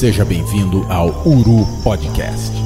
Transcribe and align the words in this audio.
Seja 0.00 0.24
bem-vindo 0.24 0.86
ao 0.90 1.08
Uru 1.28 1.66
Podcast. 1.84 2.56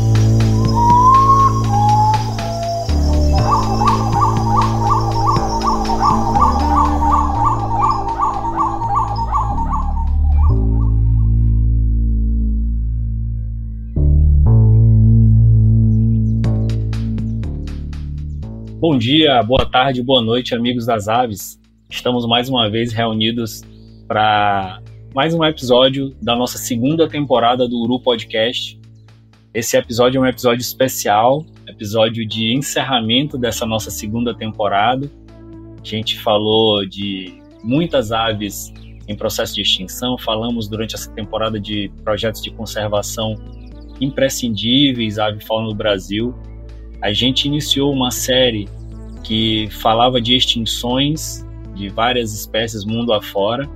Bom 18.78 18.96
dia, 18.96 19.42
boa 19.42 19.68
tarde, 19.68 20.04
boa 20.04 20.22
noite, 20.22 20.54
amigos 20.54 20.86
das 20.86 21.08
aves. 21.08 21.60
Estamos 21.90 22.28
mais 22.28 22.48
uma 22.48 22.70
vez 22.70 22.92
reunidos 22.92 23.62
para 24.06 24.80
mais 25.14 25.32
um 25.32 25.44
episódio 25.44 26.12
da 26.20 26.34
nossa 26.34 26.58
segunda 26.58 27.08
temporada 27.08 27.68
do 27.68 27.80
Uru 27.80 28.00
Podcast. 28.00 28.76
Esse 29.54 29.76
episódio 29.76 30.18
é 30.18 30.20
um 30.20 30.26
episódio 30.26 30.60
especial, 30.60 31.46
episódio 31.68 32.26
de 32.26 32.52
encerramento 32.52 33.38
dessa 33.38 33.64
nossa 33.64 33.92
segunda 33.92 34.34
temporada. 34.34 35.08
A 35.80 35.86
gente 35.86 36.18
falou 36.18 36.84
de 36.84 37.40
muitas 37.62 38.10
aves 38.10 38.74
em 39.06 39.14
processo 39.14 39.54
de 39.54 39.62
extinção, 39.62 40.18
falamos 40.18 40.66
durante 40.66 40.96
essa 40.96 41.08
temporada 41.12 41.60
de 41.60 41.92
projetos 42.02 42.42
de 42.42 42.50
conservação 42.50 43.36
imprescindíveis, 44.00 45.16
ave 45.16 45.44
fauna 45.44 45.68
no 45.68 45.74
Brasil. 45.76 46.34
A 47.00 47.12
gente 47.12 47.44
iniciou 47.44 47.92
uma 47.92 48.10
série 48.10 48.68
que 49.22 49.68
falava 49.70 50.20
de 50.20 50.34
extinções 50.34 51.46
de 51.72 51.88
várias 51.88 52.34
espécies 52.34 52.84
mundo 52.84 53.12
afora 53.12 53.70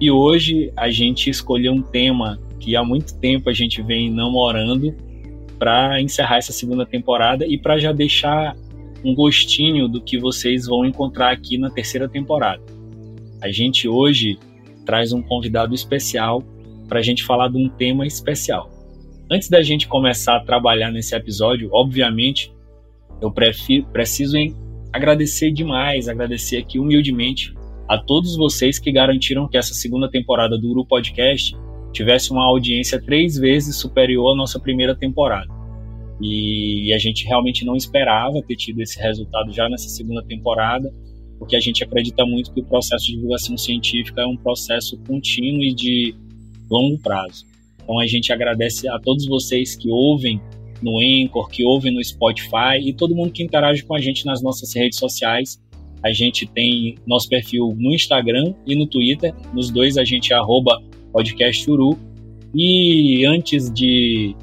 e 0.00 0.10
hoje 0.10 0.72
a 0.74 0.88
gente 0.88 1.28
escolheu 1.28 1.72
um 1.72 1.82
tema 1.82 2.40
que 2.58 2.74
há 2.74 2.82
muito 2.82 3.18
tempo 3.18 3.50
a 3.50 3.52
gente 3.52 3.82
vem 3.82 4.10
namorando 4.10 4.96
para 5.58 6.00
encerrar 6.00 6.38
essa 6.38 6.52
segunda 6.52 6.86
temporada 6.86 7.46
e 7.46 7.58
para 7.58 7.78
já 7.78 7.92
deixar 7.92 8.56
um 9.04 9.14
gostinho 9.14 9.86
do 9.88 10.00
que 10.00 10.18
vocês 10.18 10.66
vão 10.66 10.86
encontrar 10.86 11.30
aqui 11.30 11.58
na 11.58 11.70
terceira 11.70 12.08
temporada. 12.08 12.62
A 13.42 13.50
gente 13.50 13.86
hoje 13.86 14.38
traz 14.86 15.12
um 15.12 15.22
convidado 15.22 15.74
especial 15.74 16.42
para 16.88 16.98
a 16.98 17.02
gente 17.02 17.22
falar 17.22 17.48
de 17.48 17.58
um 17.58 17.68
tema 17.68 18.06
especial. 18.06 18.70
Antes 19.30 19.48
da 19.48 19.62
gente 19.62 19.86
começar 19.86 20.36
a 20.36 20.40
trabalhar 20.40 20.90
nesse 20.90 21.14
episódio, 21.14 21.68
obviamente, 21.72 22.52
eu 23.20 23.30
prefiro, 23.30 23.86
preciso 23.92 24.36
agradecer 24.92 25.52
demais, 25.52 26.08
agradecer 26.08 26.56
aqui 26.56 26.78
humildemente 26.78 27.54
a 27.90 27.98
todos 27.98 28.36
vocês 28.36 28.78
que 28.78 28.92
garantiram 28.92 29.48
que 29.48 29.58
essa 29.58 29.74
segunda 29.74 30.08
temporada 30.08 30.56
do 30.56 30.70
Uru 30.70 30.86
Podcast 30.86 31.56
tivesse 31.92 32.30
uma 32.30 32.44
audiência 32.44 33.02
três 33.02 33.36
vezes 33.36 33.74
superior 33.74 34.32
à 34.32 34.36
nossa 34.36 34.60
primeira 34.60 34.94
temporada. 34.94 35.52
E 36.20 36.94
a 36.94 36.98
gente 36.98 37.26
realmente 37.26 37.64
não 37.64 37.74
esperava 37.74 38.40
ter 38.42 38.54
tido 38.54 38.80
esse 38.80 38.96
resultado 38.96 39.52
já 39.52 39.68
nessa 39.68 39.88
segunda 39.88 40.22
temporada, 40.22 40.88
porque 41.36 41.56
a 41.56 41.60
gente 41.60 41.82
acredita 41.82 42.24
muito 42.24 42.54
que 42.54 42.60
o 42.60 42.64
processo 42.64 43.06
de 43.06 43.14
divulgação 43.14 43.58
científica 43.58 44.20
é 44.20 44.26
um 44.26 44.36
processo 44.36 44.96
contínuo 44.98 45.64
e 45.64 45.74
de 45.74 46.14
longo 46.70 46.96
prazo. 47.02 47.44
Então 47.82 47.98
a 47.98 48.06
gente 48.06 48.32
agradece 48.32 48.88
a 48.88 49.00
todos 49.00 49.26
vocês 49.26 49.74
que 49.74 49.90
ouvem 49.90 50.40
no 50.80 51.00
Anchor, 51.00 51.48
que 51.48 51.64
ouvem 51.64 51.92
no 51.92 52.04
Spotify 52.04 52.78
e 52.80 52.92
todo 52.92 53.16
mundo 53.16 53.32
que 53.32 53.42
interage 53.42 53.82
com 53.82 53.96
a 53.96 54.00
gente 54.00 54.24
nas 54.24 54.40
nossas 54.40 54.72
redes 54.76 54.96
sociais 54.96 55.60
a 56.02 56.12
gente 56.12 56.46
tem 56.46 56.96
nosso 57.06 57.28
perfil 57.28 57.74
no 57.78 57.94
Instagram 57.94 58.54
e 58.66 58.74
no 58.74 58.86
Twitter. 58.86 59.34
Nos 59.52 59.70
dois 59.70 59.96
a 59.96 60.04
gente 60.04 60.32
é 60.32 60.36
arroba 60.36 60.80
podcasturu. 61.12 61.98
E 62.54 63.24
antes 63.26 63.70
de 63.70 64.34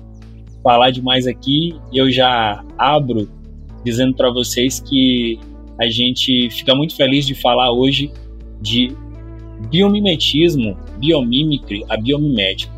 falar 0.63 0.91
demais 0.91 1.27
aqui, 1.27 1.75
eu 1.93 2.11
já 2.11 2.63
abro 2.77 3.29
dizendo 3.83 4.13
para 4.13 4.31
vocês 4.31 4.79
que 4.79 5.39
a 5.79 5.87
gente 5.87 6.49
fica 6.51 6.75
muito 6.75 6.95
feliz 6.95 7.25
de 7.25 7.33
falar 7.33 7.71
hoje 7.71 8.11
de 8.61 8.91
biomimetismo, 9.69 10.77
biomimicry, 10.99 11.83
a 11.89 11.97
biomimética. 11.97 12.71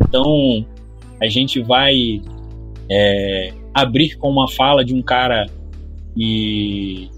Então, 0.00 0.64
a 1.20 1.28
gente 1.28 1.60
vai 1.60 2.20
é, 2.90 3.52
abrir 3.72 4.16
com 4.16 4.30
uma 4.30 4.48
fala 4.48 4.84
de 4.84 4.94
um 4.94 5.02
cara 5.02 5.46
que 6.14 7.10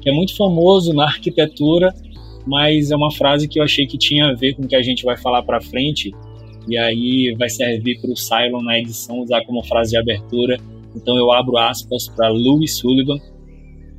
que 0.00 0.08
é 0.08 0.12
muito 0.12 0.34
famoso 0.36 0.92
na 0.92 1.04
arquitetura, 1.04 1.94
mas 2.46 2.90
é 2.90 2.96
uma 2.96 3.10
frase 3.10 3.46
que 3.46 3.60
eu 3.60 3.64
achei 3.64 3.86
que 3.86 3.98
tinha 3.98 4.26
a 4.26 4.34
ver 4.34 4.54
com 4.54 4.62
o 4.62 4.68
que 4.68 4.76
a 4.76 4.82
gente 4.82 5.04
vai 5.04 5.16
falar 5.16 5.42
para 5.42 5.60
frente, 5.60 6.12
e 6.68 6.76
aí 6.76 7.34
vai 7.38 7.48
servir 7.48 8.00
para 8.00 8.10
o 8.10 8.16
Cylon 8.16 8.62
na 8.62 8.78
edição 8.78 9.20
usar 9.20 9.44
como 9.44 9.62
frase 9.64 9.90
de 9.90 9.98
abertura. 9.98 10.56
Então 10.94 11.16
eu 11.16 11.30
abro 11.32 11.56
aspas 11.58 12.08
para 12.08 12.28
Louis 12.28 12.76
Sullivan 12.76 13.18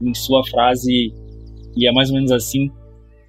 em 0.02 0.14
sua 0.14 0.44
frase, 0.44 1.14
e 1.76 1.88
é 1.88 1.92
mais 1.92 2.10
ou 2.10 2.16
menos 2.16 2.32
assim: 2.32 2.70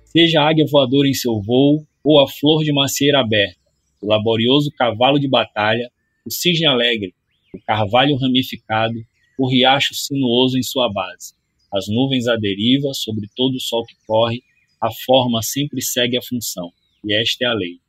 Seja 0.04 0.40
a 0.40 0.48
águia 0.48 0.66
voadora 0.70 1.08
em 1.08 1.14
seu 1.14 1.40
voo, 1.40 1.84
ou 2.02 2.20
a 2.20 2.26
flor 2.26 2.64
de 2.64 2.72
macieira 2.72 3.20
aberta, 3.20 3.58
o 4.00 4.06
laborioso 4.06 4.70
cavalo 4.76 5.18
de 5.18 5.28
batalha, 5.28 5.90
o 6.26 6.30
cisne 6.30 6.66
alegre, 6.66 7.14
o 7.54 7.58
carvalho 7.66 8.16
ramificado, 8.16 8.94
o 9.38 9.48
riacho 9.48 9.94
sinuoso 9.94 10.58
em 10.58 10.62
sua 10.62 10.90
base 10.90 11.34
as 11.72 11.88
nuvens 11.88 12.28
à 12.28 12.36
deriva, 12.36 12.92
sobre 12.92 13.26
todo 13.34 13.54
o 13.54 13.60
sol 13.60 13.84
que 13.86 13.94
corre, 14.06 14.42
a 14.78 14.90
forma 15.06 15.42
sempre 15.42 15.80
segue 15.80 16.18
a 16.18 16.22
função, 16.22 16.70
e 17.02 17.14
esta 17.14 17.44
é 17.44 17.48
a 17.48 17.54
lei. 17.54 17.80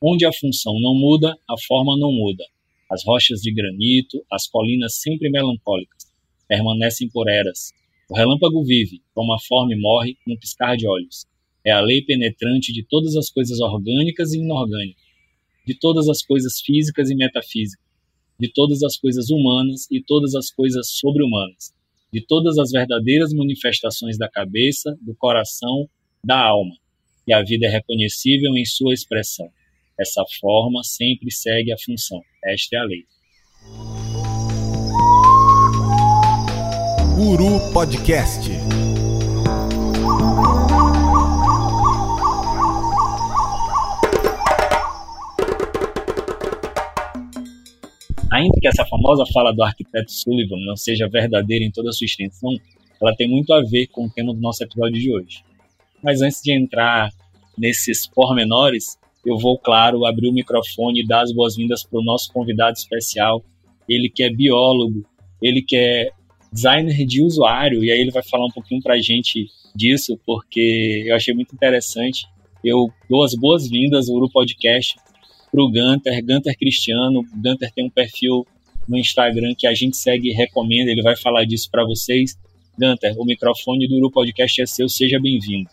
Onde 0.00 0.24
a 0.24 0.32
função 0.32 0.78
não 0.80 0.94
muda, 0.94 1.36
a 1.48 1.54
forma 1.66 1.96
não 1.98 2.12
muda. 2.12 2.44
As 2.88 3.04
rochas 3.04 3.40
de 3.40 3.52
granito, 3.52 4.24
as 4.30 4.46
colinas 4.46 5.00
sempre 5.00 5.30
melancólicas, 5.30 6.04
permanecem 6.46 7.08
por 7.08 7.28
eras. 7.28 7.72
O 8.08 8.14
relâmpago 8.14 8.62
vive, 8.62 9.02
toma 9.14 9.36
forma 9.48 9.72
e 9.72 9.80
morre 9.80 10.16
num 10.24 10.36
piscar 10.36 10.76
de 10.76 10.86
olhos. 10.86 11.26
É 11.66 11.72
a 11.72 11.80
lei 11.80 12.02
penetrante 12.02 12.72
de 12.72 12.84
todas 12.84 13.16
as 13.16 13.30
coisas 13.30 13.58
orgânicas 13.58 14.32
e 14.32 14.38
inorgânicas, 14.38 15.02
de 15.66 15.76
todas 15.76 16.08
as 16.08 16.22
coisas 16.22 16.60
físicas 16.60 17.10
e 17.10 17.16
metafísicas, 17.16 17.84
de 18.38 18.52
todas 18.52 18.82
as 18.82 18.96
coisas 18.96 19.30
humanas 19.30 19.90
e 19.90 20.00
todas 20.00 20.34
as 20.36 20.50
coisas 20.50 20.90
sobre-humanas 20.90 21.72
de 22.14 22.24
todas 22.24 22.56
as 22.58 22.70
verdadeiras 22.70 23.32
manifestações 23.34 24.16
da 24.16 24.30
cabeça, 24.30 24.96
do 25.02 25.16
coração, 25.16 25.88
da 26.24 26.38
alma, 26.38 26.76
e 27.26 27.34
a 27.34 27.42
vida 27.42 27.66
é 27.66 27.68
reconhecível 27.68 28.56
em 28.56 28.64
sua 28.64 28.94
expressão. 28.94 29.48
Essa 29.98 30.22
forma 30.40 30.84
sempre 30.84 31.32
segue 31.32 31.72
a 31.72 31.76
função. 31.76 32.20
Esta 32.44 32.76
é 32.76 32.78
a 32.78 32.84
lei. 32.84 33.04
Guru 37.16 37.72
Podcast. 37.72 38.48
Ainda 48.34 48.58
que 48.60 48.66
essa 48.66 48.84
famosa 48.84 49.24
fala 49.32 49.52
do 49.52 49.62
arquiteto 49.62 50.10
Sullivan 50.10 50.56
não 50.66 50.76
seja 50.76 51.08
verdadeira 51.08 51.64
em 51.64 51.70
toda 51.70 51.90
a 51.90 51.92
sua 51.92 52.04
extensão, 52.04 52.50
ela 53.00 53.14
tem 53.14 53.28
muito 53.28 53.54
a 53.54 53.62
ver 53.62 53.86
com 53.86 54.06
o 54.06 54.10
tema 54.10 54.34
do 54.34 54.40
nosso 54.40 54.64
episódio 54.64 55.00
de 55.00 55.14
hoje. 55.14 55.44
Mas 56.02 56.20
antes 56.20 56.42
de 56.42 56.52
entrar 56.52 57.12
nesses 57.56 58.08
pormenores, 58.08 58.98
eu 59.24 59.38
vou, 59.38 59.56
claro, 59.56 60.04
abrir 60.04 60.28
o 60.28 60.32
microfone 60.32 61.00
e 61.00 61.06
dar 61.06 61.22
as 61.22 61.32
boas-vindas 61.32 61.84
para 61.84 62.00
o 62.00 62.02
nosso 62.02 62.32
convidado 62.32 62.76
especial. 62.76 63.40
Ele 63.88 64.10
que 64.10 64.24
é 64.24 64.30
biólogo, 64.30 65.06
ele 65.40 65.62
que 65.62 65.76
é 65.76 66.08
designer 66.52 67.06
de 67.06 67.22
usuário, 67.22 67.84
e 67.84 67.92
aí 67.92 68.00
ele 68.00 68.10
vai 68.10 68.24
falar 68.24 68.46
um 68.46 68.50
pouquinho 68.50 68.82
para 68.82 68.94
a 68.94 69.00
gente 69.00 69.46
disso, 69.76 70.18
porque 70.26 71.04
eu 71.06 71.14
achei 71.14 71.32
muito 71.32 71.54
interessante. 71.54 72.26
Eu 72.64 72.90
dou 73.08 73.22
as 73.22 73.34
boas-vindas 73.34 74.08
ao 74.08 74.16
Uru 74.16 74.28
Podcast 74.28 74.96
para 75.54 75.62
o 75.62 75.70
Gunter, 75.70 76.26
Gunter 76.26 76.58
Cristiano. 76.58 77.22
Gunter 77.32 77.70
tem 77.72 77.86
um 77.86 77.90
perfil 77.90 78.44
no 78.88 78.98
Instagram 78.98 79.54
que 79.56 79.68
a 79.68 79.72
gente 79.72 79.96
segue 79.96 80.30
e 80.30 80.32
recomenda, 80.32 80.90
ele 80.90 81.00
vai 81.00 81.16
falar 81.16 81.44
disso 81.44 81.70
para 81.70 81.84
vocês. 81.84 82.36
Gunter, 82.76 83.14
o 83.16 83.24
microfone 83.24 83.86
do 83.86 83.96
Grupo 84.00 84.14
Podcast 84.14 84.60
é 84.60 84.66
seu, 84.66 84.88
seja 84.88 85.20
bem-vindo. 85.20 85.70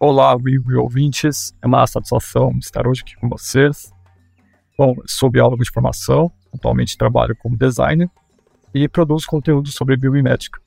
Olá, 0.00 0.32
amigos 0.32 0.72
e 0.72 0.76
ouvintes, 0.76 1.54
é 1.62 1.66
uma 1.66 1.86
satisfação 1.86 2.50
estar 2.58 2.88
hoje 2.88 3.02
aqui 3.02 3.16
com 3.16 3.28
vocês. 3.28 3.92
Bom, 4.76 4.96
sou 5.06 5.30
biólogo 5.30 5.62
de 5.62 5.70
formação, 5.70 6.30
atualmente 6.52 6.98
trabalho 6.98 7.36
como 7.38 7.56
designer 7.56 8.10
e 8.74 8.88
produzo 8.88 9.26
conteúdo 9.28 9.70
sobre 9.70 9.96
biomimética. 9.96 10.60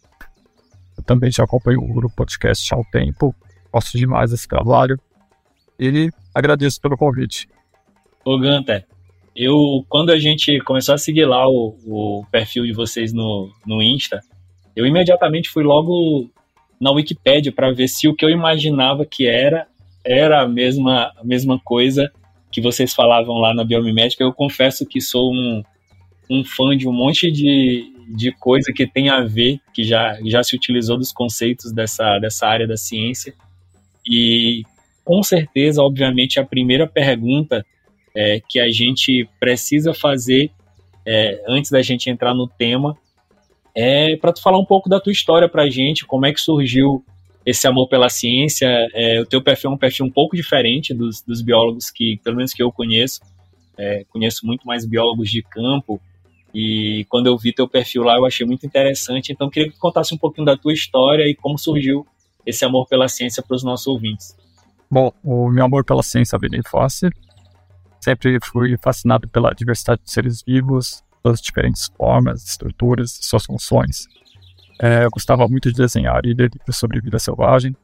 Eu 0.97 1.03
também 1.03 1.31
já 1.31 1.43
acompanho 1.43 1.81
o 1.81 1.93
Grupo 1.93 2.15
Podcast 2.15 2.73
há 2.73 2.77
um 2.77 2.83
tempo, 2.91 3.35
gosto 3.73 3.97
demais 3.97 4.31
desse 4.31 4.47
trabalho 4.47 4.97
e 5.77 6.09
agradeço 6.33 6.79
pelo 6.79 6.97
convite. 6.97 7.47
Ô 8.23 8.37
Gunter, 8.37 8.85
eu, 9.35 9.85
quando 9.89 10.11
a 10.11 10.19
gente 10.19 10.59
começou 10.59 10.93
a 10.93 10.97
seguir 10.97 11.25
lá 11.25 11.47
o, 11.47 11.75
o 11.85 12.25
perfil 12.31 12.65
de 12.65 12.73
vocês 12.73 13.13
no, 13.13 13.49
no 13.65 13.81
Insta, 13.81 14.21
eu 14.75 14.85
imediatamente 14.85 15.49
fui 15.49 15.63
logo 15.63 16.29
na 16.79 16.91
Wikipedia 16.91 17.51
para 17.51 17.71
ver 17.71 17.87
se 17.87 18.07
o 18.07 18.15
que 18.15 18.25
eu 18.25 18.29
imaginava 18.29 19.05
que 19.05 19.27
era 19.27 19.67
era 20.03 20.41
a 20.41 20.47
mesma, 20.47 21.11
a 21.15 21.23
mesma 21.23 21.59
coisa 21.59 22.11
que 22.51 22.59
vocês 22.59 22.93
falavam 22.93 23.35
lá 23.35 23.53
na 23.53 23.63
Biomimética, 23.63 24.23
eu 24.23 24.33
confesso 24.33 24.85
que 24.85 24.99
sou 24.99 25.31
um, 25.31 25.63
um 26.29 26.43
fã 26.43 26.75
de 26.75 26.87
um 26.87 26.91
monte 26.91 27.31
de, 27.31 27.93
de 28.15 28.31
coisa 28.31 28.73
que 28.75 28.87
tem 28.87 29.09
a 29.09 29.21
ver, 29.21 29.59
que 29.73 29.83
já, 29.83 30.17
já 30.25 30.43
se 30.43 30.55
utilizou 30.55 30.97
dos 30.97 31.11
conceitos 31.11 31.71
dessa, 31.71 32.17
dessa 32.19 32.47
área 32.47 32.67
da 32.67 32.75
ciência. 32.75 33.33
E 34.05 34.63
com 35.05 35.21
certeza, 35.23 35.81
obviamente, 35.81 36.39
a 36.39 36.45
primeira 36.45 36.87
pergunta 36.87 37.65
é, 38.15 38.41
que 38.47 38.59
a 38.59 38.69
gente 38.69 39.27
precisa 39.39 39.93
fazer 39.93 40.51
é, 41.05 41.43
antes 41.47 41.71
da 41.71 41.81
gente 41.81 42.09
entrar 42.09 42.33
no 42.33 42.47
tema 42.47 42.97
é 43.75 44.15
para 44.17 44.33
tu 44.33 44.41
falar 44.41 44.59
um 44.59 44.65
pouco 44.65 44.89
da 44.89 44.99
tua 44.99 45.13
história 45.13 45.47
para 45.47 45.63
a 45.63 45.69
gente, 45.69 46.05
como 46.05 46.25
é 46.25 46.33
que 46.33 46.41
surgiu 46.41 47.03
esse 47.45 47.67
amor 47.67 47.87
pela 47.87 48.09
ciência. 48.09 48.67
É, 48.93 49.19
o 49.19 49.25
teu 49.25 49.41
perfil 49.41 49.71
é 49.71 49.73
um 49.73 49.77
perfil 49.77 50.05
um 50.05 50.11
pouco 50.11 50.35
diferente 50.35 50.93
dos, 50.93 51.21
dos 51.21 51.41
biólogos 51.41 51.89
que, 51.89 52.19
pelo 52.23 52.35
menos 52.35 52.53
que 52.53 52.61
eu 52.61 52.71
conheço. 52.71 53.21
É, 53.77 54.03
conheço 54.09 54.45
muito 54.45 54.67
mais 54.67 54.85
biólogos 54.85 55.29
de 55.29 55.41
campo 55.41 55.99
e 56.53 57.05
quando 57.09 57.27
eu 57.27 57.37
vi 57.37 57.53
teu 57.53 57.67
perfil 57.67 58.03
lá 58.03 58.17
eu 58.17 58.25
achei 58.25 58.45
muito 58.45 58.65
interessante. 58.65 59.31
Então 59.31 59.49
queria 59.49 59.69
que 59.69 59.75
tu 59.75 59.79
contasse 59.79 60.13
um 60.13 60.17
pouquinho 60.17 60.45
da 60.45 60.57
tua 60.57 60.73
história 60.73 61.23
e 61.23 61.33
como 61.33 61.57
surgiu 61.57 62.05
esse 62.45 62.65
amor 62.65 62.87
pela 62.87 63.07
ciência 63.07 63.41
para 63.41 63.55
os 63.55 63.63
nossos 63.63 63.87
ouvintes. 63.87 64.35
Bom, 64.89 65.11
o 65.23 65.49
meu 65.49 65.63
amor 65.63 65.85
pela 65.85 66.03
ciência 66.03 66.37
vem 66.37 66.49
de 66.49 66.61
fácil. 66.69 67.09
Sempre 68.01 68.39
fui 68.43 68.75
fascinado 68.77 69.27
pela 69.29 69.53
diversidade 69.53 70.01
de 70.03 70.11
seres 70.11 70.41
vivos, 70.45 71.03
das 71.23 71.39
diferentes 71.39 71.89
formas, 71.95 72.43
estruturas 72.43 73.19
suas 73.21 73.45
funções. 73.45 74.07
É, 74.81 75.05
eu 75.05 75.11
gostava 75.11 75.47
muito 75.47 75.71
de 75.71 75.77
desenhar 75.77 76.25
e 76.25 76.33
ler 76.33 76.49
sobre 76.71 76.99
vida 76.99 77.19
selvagem, 77.19 77.75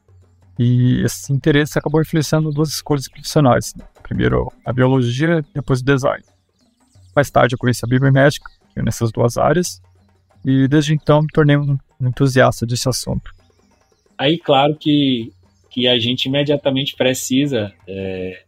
e 0.57 1.01
esse 1.03 1.31
interesse 1.31 1.77
acabou 1.77 2.01
influenciando 2.01 2.49
duas 2.49 2.69
escolhas 2.69 3.07
profissionais. 3.07 3.75
Né? 3.75 3.85
Primeiro 4.01 4.51
a 4.65 4.73
biologia, 4.73 5.45
depois 5.53 5.81
o 5.81 5.85
design. 5.85 6.23
Mais 7.15 7.29
tarde 7.29 7.53
eu 7.53 7.59
conheci 7.59 7.85
a 7.85 7.87
biomédica, 7.87 8.49
é 8.75 8.81
nessas 8.81 9.11
duas 9.11 9.37
áreas, 9.37 9.79
e 10.43 10.67
desde 10.67 10.93
então 10.95 11.21
me 11.21 11.27
tornei 11.27 11.57
um 11.57 11.77
entusiasta 12.01 12.65
desse 12.65 12.89
assunto. 12.89 13.31
Aí, 14.17 14.39
claro 14.39 14.75
que, 14.75 15.31
que 15.69 15.87
a 15.87 15.99
gente 15.99 16.25
imediatamente 16.25 16.95
precisa 16.95 17.71
é, 17.87 18.43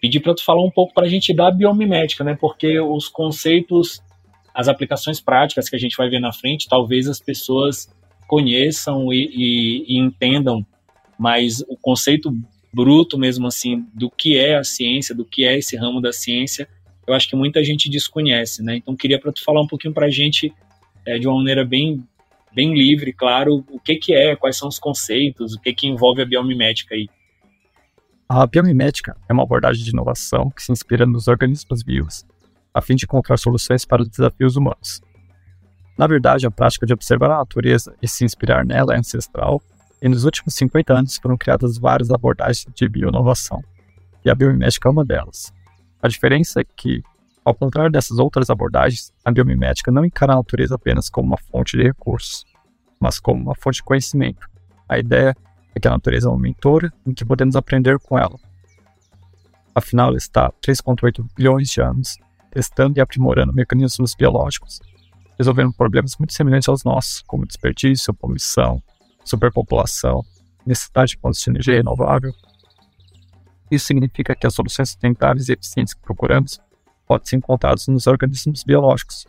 pedir 0.00 0.20
para 0.20 0.34
tu 0.34 0.44
falar 0.44 0.62
um 0.64 0.70
pouco 0.70 0.94
para 0.94 1.06
a 1.06 1.08
gente 1.08 1.34
da 1.34 1.50
biomimética, 1.50 2.22
né? 2.24 2.36
Porque 2.40 2.78
os 2.80 3.08
conceitos, 3.08 4.02
as 4.54 4.68
aplicações 4.68 5.20
práticas 5.20 5.68
que 5.68 5.76
a 5.76 5.78
gente 5.78 5.96
vai 5.96 6.08
ver 6.08 6.20
na 6.20 6.32
frente, 6.32 6.68
talvez 6.68 7.08
as 7.08 7.20
pessoas 7.20 7.88
conheçam 8.26 9.12
e, 9.12 9.28
e, 9.32 9.94
e 9.94 9.98
entendam, 9.98 10.64
mas 11.18 11.60
o 11.68 11.76
conceito 11.76 12.30
bruto 12.72 13.18
mesmo 13.18 13.46
assim 13.46 13.86
do 13.94 14.10
que 14.10 14.36
é 14.36 14.56
a 14.56 14.62
ciência, 14.62 15.14
do 15.14 15.24
que 15.24 15.44
é 15.44 15.58
esse 15.58 15.76
ramo 15.76 16.00
da 16.00 16.12
ciência, 16.12 16.68
eu 17.06 17.14
acho 17.14 17.28
que 17.28 17.34
muita 17.34 17.64
gente 17.64 17.88
desconhece, 17.88 18.62
né? 18.62 18.76
Então 18.76 18.94
queria 18.94 19.18
para 19.18 19.32
tu 19.32 19.42
falar 19.42 19.62
um 19.62 19.66
pouquinho 19.66 19.94
para 19.94 20.06
a 20.06 20.10
gente 20.10 20.52
é, 21.06 21.18
de 21.18 21.26
uma 21.26 21.38
maneira 21.38 21.64
bem 21.64 22.04
bem 22.52 22.74
livre, 22.74 23.12
claro, 23.12 23.64
o 23.70 23.78
que 23.78 23.96
que 23.96 24.14
é, 24.14 24.34
quais 24.34 24.56
são 24.56 24.68
os 24.68 24.78
conceitos, 24.78 25.54
o 25.54 25.60
que 25.60 25.72
que 25.72 25.86
envolve 25.86 26.22
a 26.22 26.24
biomimética 26.24 26.94
aí. 26.94 27.08
A 28.30 28.46
biomimética 28.46 29.16
é 29.26 29.32
uma 29.32 29.42
abordagem 29.42 29.82
de 29.82 29.88
inovação 29.88 30.50
que 30.50 30.62
se 30.62 30.70
inspira 30.70 31.06
nos 31.06 31.28
organismos 31.28 31.82
vivos, 31.82 32.26
a 32.74 32.82
fim 32.82 32.94
de 32.94 33.06
encontrar 33.06 33.38
soluções 33.38 33.86
para 33.86 34.02
os 34.02 34.08
desafios 34.10 34.54
humanos. 34.54 35.00
Na 35.96 36.06
verdade, 36.06 36.46
a 36.46 36.50
prática 36.50 36.84
de 36.84 36.92
observar 36.92 37.30
a 37.30 37.38
natureza 37.38 37.96
e 38.02 38.06
se 38.06 38.26
inspirar 38.26 38.66
nela 38.66 38.94
é 38.94 38.98
ancestral, 38.98 39.62
e 40.02 40.10
nos 40.10 40.26
últimos 40.26 40.54
50 40.56 40.92
anos 40.92 41.16
foram 41.16 41.38
criadas 41.38 41.78
várias 41.78 42.10
abordagens 42.10 42.66
de 42.74 42.86
bioinovação, 42.86 43.64
e 44.22 44.28
a 44.28 44.34
biomimética 44.34 44.90
é 44.90 44.92
uma 44.92 45.06
delas. 45.06 45.50
A 46.02 46.06
diferença 46.06 46.60
é 46.60 46.64
que, 46.64 47.02
ao 47.42 47.54
contrário 47.54 47.90
dessas 47.90 48.18
outras 48.18 48.50
abordagens, 48.50 49.10
a 49.24 49.30
biomimética 49.30 49.90
não 49.90 50.04
encara 50.04 50.34
a 50.34 50.36
natureza 50.36 50.74
apenas 50.74 51.08
como 51.08 51.28
uma 51.28 51.38
fonte 51.38 51.78
de 51.78 51.82
recursos, 51.82 52.44
mas 53.00 53.18
como 53.18 53.40
uma 53.40 53.54
fonte 53.54 53.76
de 53.76 53.84
conhecimento. 53.84 54.46
A 54.86 54.98
ideia 54.98 55.34
é 55.74 55.80
que 55.80 55.88
a 55.88 55.90
natureza 55.90 56.28
é 56.28 56.30
uma 56.30 56.38
mentora 56.38 56.92
em 57.06 57.12
que 57.12 57.24
podemos 57.24 57.56
aprender 57.56 57.98
com 57.98 58.18
ela. 58.18 58.38
Afinal, 59.74 60.08
ela 60.08 60.16
está 60.16 60.46
há 60.46 60.52
3,8 60.52 61.24
bilhões 61.36 61.68
de 61.68 61.80
anos 61.80 62.16
testando 62.50 62.98
e 62.98 63.00
aprimorando 63.00 63.52
mecanismos 63.52 64.14
biológicos, 64.14 64.80
resolvendo 65.38 65.72
problemas 65.72 66.16
muito 66.18 66.32
semelhantes 66.32 66.68
aos 66.68 66.82
nossos, 66.82 67.22
como 67.22 67.46
desperdício, 67.46 68.12
poluição, 68.14 68.82
superpopulação, 69.24 70.24
necessidade 70.66 71.12
de 71.12 71.18
fontes 71.18 71.40
de 71.40 71.50
energia 71.50 71.74
renovável. 71.76 72.32
Isso 73.70 73.86
significa 73.86 74.34
que 74.34 74.46
as 74.46 74.54
soluções 74.54 74.88
sustentáveis 74.88 75.48
e 75.48 75.52
eficientes 75.52 75.94
que 75.94 76.00
procuramos 76.00 76.58
podem 77.06 77.26
ser 77.26 77.36
encontradas 77.36 77.86
nos 77.86 78.06
organismos 78.06 78.64
biológicos. 78.64 79.26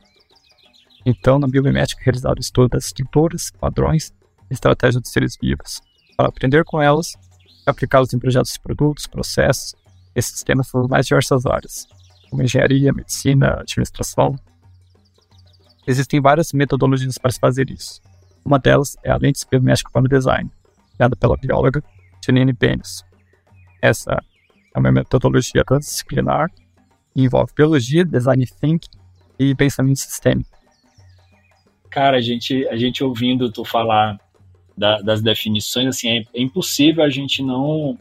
Então, 1.05 1.39
na 1.39 1.47
biomimética 1.47 2.01
realizado 2.03 2.37
o 2.37 2.41
estudo 2.41 2.69
das 2.69 2.85
estruturas, 2.85 3.51
padrões 3.51 4.13
e 4.49 4.53
estratégias 4.53 5.01
de 5.01 5.09
seres 5.09 5.37
vivos, 5.41 5.81
para 6.19 6.27
aprender 6.27 6.65
com 6.65 6.81
elas 6.81 7.13
e 7.65 7.69
aplicá-las 7.69 8.13
em 8.13 8.19
projetos 8.19 8.51
de 8.51 8.59
produtos, 8.59 9.07
processos 9.07 9.73
e 10.13 10.21
sistemas 10.21 10.69
nas 10.73 10.87
mais 10.89 11.05
diversas 11.05 11.45
áreas, 11.45 11.87
como 12.29 12.43
engenharia, 12.43 12.91
medicina, 12.91 13.61
administração. 13.61 14.35
Existem 15.87 16.19
várias 16.19 16.51
metodologias 16.51 17.17
para 17.17 17.31
se 17.31 17.39
fazer 17.39 17.69
isso. 17.69 18.01
Uma 18.43 18.59
delas 18.59 18.97
é 19.01 19.09
a 19.09 19.15
lente 19.15 19.45
biomédica 19.49 19.89
para 19.93 20.03
o 20.03 20.09
design, 20.09 20.51
criada 20.97 21.15
pela 21.15 21.37
bióloga 21.37 21.81
Janine 22.25 22.51
Benes. 22.51 23.01
Essa 23.81 24.21
é 24.75 24.77
uma 24.77 24.91
metodologia 24.91 25.63
transdisciplinar 25.63 26.51
e 27.15 27.23
envolve 27.23 27.53
biologia, 27.55 28.03
design 28.03 28.45
thinking 28.45 28.89
e 29.39 29.55
pensamento 29.55 29.99
sistêmico. 29.99 30.49
Cara, 31.89 32.17
a 32.17 32.21
gente, 32.21 32.67
a 32.67 32.75
gente 32.75 33.01
ouvindo 33.05 33.49
tu 33.49 33.63
falar 33.63 34.19
da, 34.79 35.01
das 35.01 35.21
definições, 35.21 35.87
assim, 35.87 36.09
é, 36.09 36.23
é, 36.33 36.41
impossível 36.41 37.03
a 37.03 37.09
gente 37.09 37.43
não, 37.43 37.99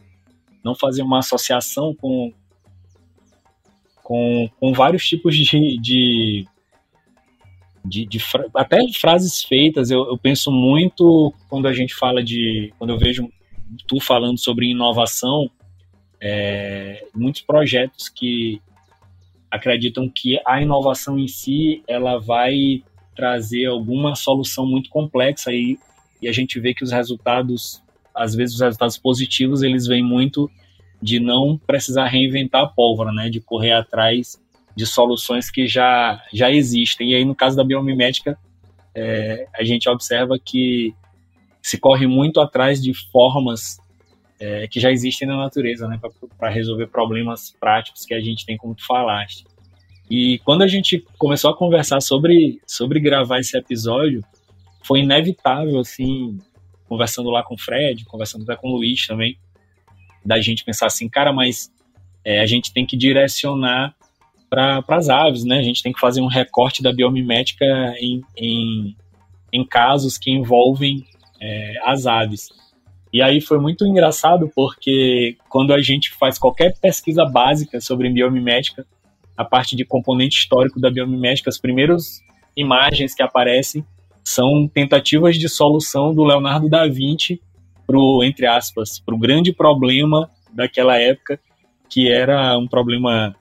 não 0.63 0.77
fazer 0.77 1.03
uma 1.03 1.19
associação 1.19 1.93
com, 1.93 2.33
com, 4.05 4.49
com 4.61 4.73
vários 4.73 5.05
tipos 5.05 5.37
de, 5.37 5.77
de, 5.81 6.47
de, 7.85 8.07
de 8.07 8.19
até 8.55 8.79
frases 8.93 9.43
feitas. 9.43 9.91
Eu, 9.91 10.07
eu 10.07 10.17
penso 10.17 10.53
muito 10.53 11.35
quando 11.49 11.67
a 11.67 11.73
gente 11.73 11.93
fala 11.93 12.23
de, 12.23 12.73
quando 12.79 12.91
eu 12.91 12.99
vejo 12.99 13.29
tu 13.89 13.99
falando 14.01 14.39
sobre 14.39 14.71
inovação, 14.71 15.51
é, 16.23 17.05
muitos 17.13 17.41
projetos 17.41 18.09
que 18.09 18.63
acreditam 19.51 20.09
que 20.09 20.41
a 20.47 20.63
inovação 20.63 21.19
em 21.19 21.27
si 21.27 21.83
ela 21.89 22.21
vai 22.21 22.85
trazer 23.17 23.67
alguma 23.67 24.15
solução 24.15 24.65
muito 24.65 24.89
complexa 24.91 25.53
e 25.53 25.77
e 26.21 26.29
a 26.29 26.33
gente 26.33 26.59
vê 26.59 26.75
que 26.75 26.85
os 26.85 26.91
resultados, 26.91 27.83
às 28.15 28.35
vezes 28.35 28.57
os 28.57 28.61
resultados 28.61 28.99
positivos, 28.99 29.63
eles 29.63 29.87
vêm 29.87 30.03
muito 30.03 30.51
de 31.01 31.21
não 31.21 31.57
precisar 31.59 32.07
reinventar 32.07 32.63
a 32.63 32.67
pólvora, 32.67 33.13
né, 33.13 33.31
de 33.31 33.41
correr 33.41 33.73
atrás 33.73 34.41
de 34.77 34.87
soluções 34.87 35.51
que 35.51 35.67
já, 35.67 36.23
já 36.33 36.51
existem. 36.51 37.11
E 37.11 37.15
aí, 37.15 37.25
no 37.25 37.35
caso 37.35 37.57
da 37.57 37.65
biomimética, 37.65 38.39
é, 38.95 39.47
a 39.55 39.65
gente 39.65 39.89
observa 39.89 40.39
que 40.39 40.95
se 41.63 41.79
corre 41.79 42.07
muito 42.07 42.41
atrás 42.41 42.83
de 42.83 42.93
formas 43.11 43.79
é, 44.41 44.69
que 44.69 44.79
já 44.81 44.91
existem 44.91 45.27
na 45.27 45.37
natureza, 45.37 45.87
né, 45.89 46.01
para 46.39 46.49
resolver 46.49 46.87
problemas 46.87 47.55
práticos 47.59 48.05
que 48.05 48.15
a 48.15 48.21
gente 48.21 48.47
tem, 48.47 48.57
como 48.57 48.75
tu 48.75 48.87
falaste. 48.87 49.45
E 50.11 50.39
quando 50.45 50.63
a 50.63 50.67
gente 50.67 51.05
começou 51.19 51.51
a 51.51 51.57
conversar 51.57 52.01
sobre, 52.01 52.61
sobre 52.67 52.99
gravar 53.01 53.41
esse 53.41 53.57
episódio, 53.57 54.25
foi 54.89 55.01
inevitável, 55.01 55.79
assim, 55.79 56.39
conversando 56.89 57.29
lá 57.29 57.43
com 57.43 57.55
o 57.55 57.59
Fred, 57.59 58.07
conversando 58.07 58.45
até 58.45 58.57
com 58.57 58.69
o 58.71 58.77
Luiz 58.77 59.07
também, 59.07 59.39
da 60.25 60.41
gente 60.41 60.65
pensar 60.65 60.87
assim, 60.87 61.11
cara, 61.11 61.31
mas 61.31 61.71
é, 62.25 62.41
a 62.41 62.47
gente 62.47 62.73
tem 62.73 62.87
que 62.87 62.97
direcionar 62.97 63.95
para 64.49 64.83
as 64.89 65.11
aves, 65.11 65.45
né? 65.45 65.59
A 65.59 65.63
gente 65.63 65.83
tem 65.83 65.93
que 65.93 66.01
fazer 66.01 66.23
um 66.23 66.27
recorte 66.27 66.83
da 66.83 66.91
biomimética 66.91 67.67
em, 68.01 68.23
em, 68.35 68.97
em 69.53 69.67
casos 69.67 70.17
que 70.17 70.31
envolvem 70.31 71.05
é, 71.39 71.75
as 71.85 72.07
aves. 72.07 72.49
E 73.13 73.21
aí 73.21 73.43
foi 73.43 73.59
muito 73.59 73.87
engraçado 73.87 74.51
porque 74.55 75.37
quando 75.51 75.75
a 75.75 75.83
gente 75.83 76.11
faz 76.13 76.39
qualquer 76.39 76.79
pesquisa 76.81 77.27
básica 77.27 77.79
sobre 77.79 78.09
biomimética, 78.09 78.87
a 79.37 79.45
parte 79.45 79.77
de 79.77 79.85
componente 79.85 80.39
histórico 80.39 80.81
da 80.81 80.91
biomimética, 80.91 81.51
as 81.51 81.59
primeiras 81.59 82.23
imagens 82.57 83.15
que 83.15 83.23
aparecem 83.23 83.85
são 84.29 84.69
tentativas 84.69 85.39
de 85.39 85.49
solução 85.49 86.15
do 86.15 86.23
Leonardo 86.23 86.69
da 86.69 86.87
Vinci 86.87 87.41
pro, 87.87 88.23
entre 88.23 88.47
aspas, 88.47 89.01
para 89.01 89.15
o 89.15 89.19
grande 89.19 89.55
problema 89.55 90.31
daquela 90.53 90.99
época, 90.99 91.41
que 91.89 92.13
era 92.13 92.59
um 92.59 92.69
problema 92.69 93.35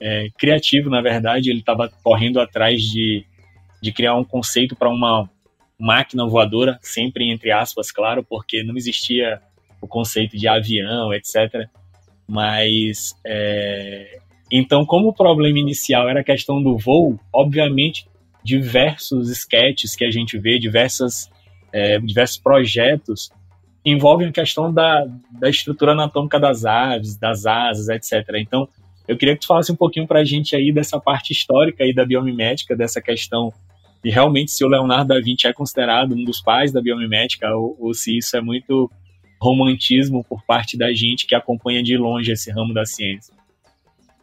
é, 0.00 0.28
criativo, 0.38 0.88
na 0.88 1.02
verdade. 1.02 1.50
Ele 1.50 1.60
estava 1.60 1.92
correndo 2.02 2.40
atrás 2.40 2.80
de, 2.80 3.26
de 3.82 3.92
criar 3.92 4.16
um 4.16 4.24
conceito 4.24 4.74
para 4.74 4.88
uma 4.88 5.28
máquina 5.78 6.26
voadora, 6.26 6.78
sempre 6.80 7.30
entre 7.30 7.52
aspas, 7.52 7.92
claro, 7.92 8.24
porque 8.24 8.62
não 8.62 8.78
existia 8.78 9.42
o 9.78 9.86
conceito 9.86 10.38
de 10.38 10.48
avião, 10.48 11.12
etc. 11.12 11.68
Mas, 12.26 13.14
é... 13.26 14.20
então, 14.50 14.86
como 14.86 15.08
o 15.08 15.14
problema 15.14 15.58
inicial 15.58 16.08
era 16.08 16.20
a 16.20 16.24
questão 16.24 16.62
do 16.62 16.78
voo, 16.78 17.20
obviamente, 17.30 18.08
diversos 18.42 19.30
sketches 19.30 19.94
que 19.94 20.04
a 20.04 20.10
gente 20.10 20.38
vê, 20.38 20.58
diversas, 20.58 21.30
é, 21.72 21.98
diversos 21.98 22.38
projetos 22.38 23.30
envolvem 23.84 24.28
a 24.28 24.32
questão 24.32 24.72
da, 24.72 25.06
da 25.30 25.48
estrutura 25.48 25.92
anatômica 25.92 26.38
das 26.38 26.64
aves, 26.64 27.16
das 27.16 27.46
asas, 27.46 27.88
etc. 27.88 28.36
Então, 28.36 28.68
eu 29.08 29.16
queria 29.16 29.34
que 29.34 29.40
tu 29.40 29.46
falasse 29.46 29.72
um 29.72 29.76
pouquinho 29.76 30.06
para 30.06 30.20
a 30.20 30.24
gente 30.24 30.54
aí 30.54 30.72
dessa 30.72 31.00
parte 31.00 31.32
histórica 31.32 31.82
aí 31.82 31.94
da 31.94 32.04
biomimética, 32.04 32.76
dessa 32.76 33.00
questão 33.00 33.52
de 34.02 34.10
realmente 34.10 34.50
se 34.50 34.64
o 34.64 34.68
Leonardo 34.68 35.08
da 35.08 35.20
Vinci 35.20 35.46
é 35.46 35.52
considerado 35.52 36.14
um 36.14 36.24
dos 36.24 36.40
pais 36.40 36.72
da 36.72 36.80
biomimética 36.80 37.54
ou, 37.54 37.76
ou 37.78 37.94
se 37.94 38.16
isso 38.16 38.36
é 38.36 38.40
muito 38.40 38.90
romantismo 39.40 40.24
por 40.24 40.42
parte 40.44 40.76
da 40.76 40.92
gente 40.92 41.26
que 41.26 41.34
acompanha 41.34 41.82
de 41.82 41.96
longe 41.96 42.30
esse 42.30 42.50
ramo 42.50 42.74
da 42.74 42.84
ciência. 42.84 43.34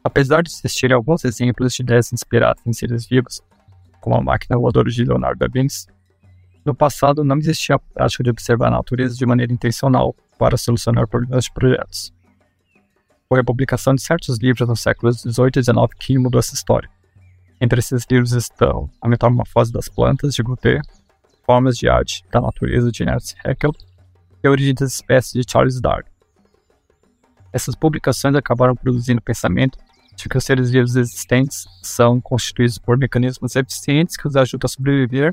Apesar 0.04 0.42
de 0.42 0.50
existirem 0.50 0.96
alguns 0.96 1.26
exemplos 1.26 1.74
de 1.74 1.82
ideias 1.82 2.14
inspiradas 2.14 2.66
em 2.66 2.72
seres 2.72 3.06
vivos, 3.08 3.42
como 4.08 4.16
a 4.16 4.24
máquina 4.24 4.58
voadora 4.58 4.90
de 4.90 5.04
Leonardo 5.04 5.38
da 5.38 5.48
Vinci, 5.48 5.86
no 6.64 6.74
passado 6.74 7.26
não 7.26 7.38
existia 7.38 7.76
a 7.76 7.80
prática 7.80 8.24
de 8.24 8.30
observar 8.30 8.68
a 8.68 8.72
natureza 8.72 9.14
de 9.18 9.26
maneira 9.26 9.52
intencional 9.52 10.16
para 10.40 10.56
solucionar 10.56 11.06
problemas 11.10 11.44
de 11.44 11.52
projetos. 11.52 12.14
Foi 13.28 13.42
a 13.42 13.44
publicação 13.44 13.94
de 13.94 14.02
certos 14.02 14.40
livros 14.40 14.66
nos 14.66 14.80
séculos 14.80 15.18
XVIII 15.18 15.52
e 15.58 15.64
XIX 15.64 15.76
que 16.00 16.18
mudou 16.18 16.40
essa 16.40 16.56
história. 16.56 16.90
Entre 17.60 17.80
esses 17.80 18.06
livros 18.10 18.32
estão 18.32 18.90
A 19.02 19.10
Metamorfose 19.10 19.74
das 19.74 19.90
Plantas, 19.90 20.34
de 20.34 20.42
Gautier, 20.42 20.82
Formas 21.46 21.78
de 21.78 21.90
Arte 21.90 22.24
da 22.32 22.40
Natureza, 22.40 22.90
de 22.90 23.04
Ernst 23.04 23.36
Haeckel, 23.44 23.74
e 24.42 24.48
A 24.48 24.52
Origem 24.52 24.74
das 24.74 24.94
Espécies, 24.94 25.34
de 25.34 25.52
Charles 25.52 25.82
Darwin. 25.82 26.08
Essas 27.52 27.76
publicações 27.76 28.36
acabaram 28.36 28.74
produzindo 28.74 29.22
pensamento 29.22 29.78
de 30.18 30.28
que 30.28 30.38
os 30.38 30.44
seres 30.44 30.72
vivos 30.72 30.96
existentes 30.96 31.66
são 31.84 32.20
constituídos 32.20 32.78
por 32.78 32.98
mecanismos 32.98 33.56
eficientes 33.56 34.18
que 34.18 34.28
os 34.28 34.36
ajudam 34.36 34.66
a 34.66 34.70
sobreviver, 34.70 35.32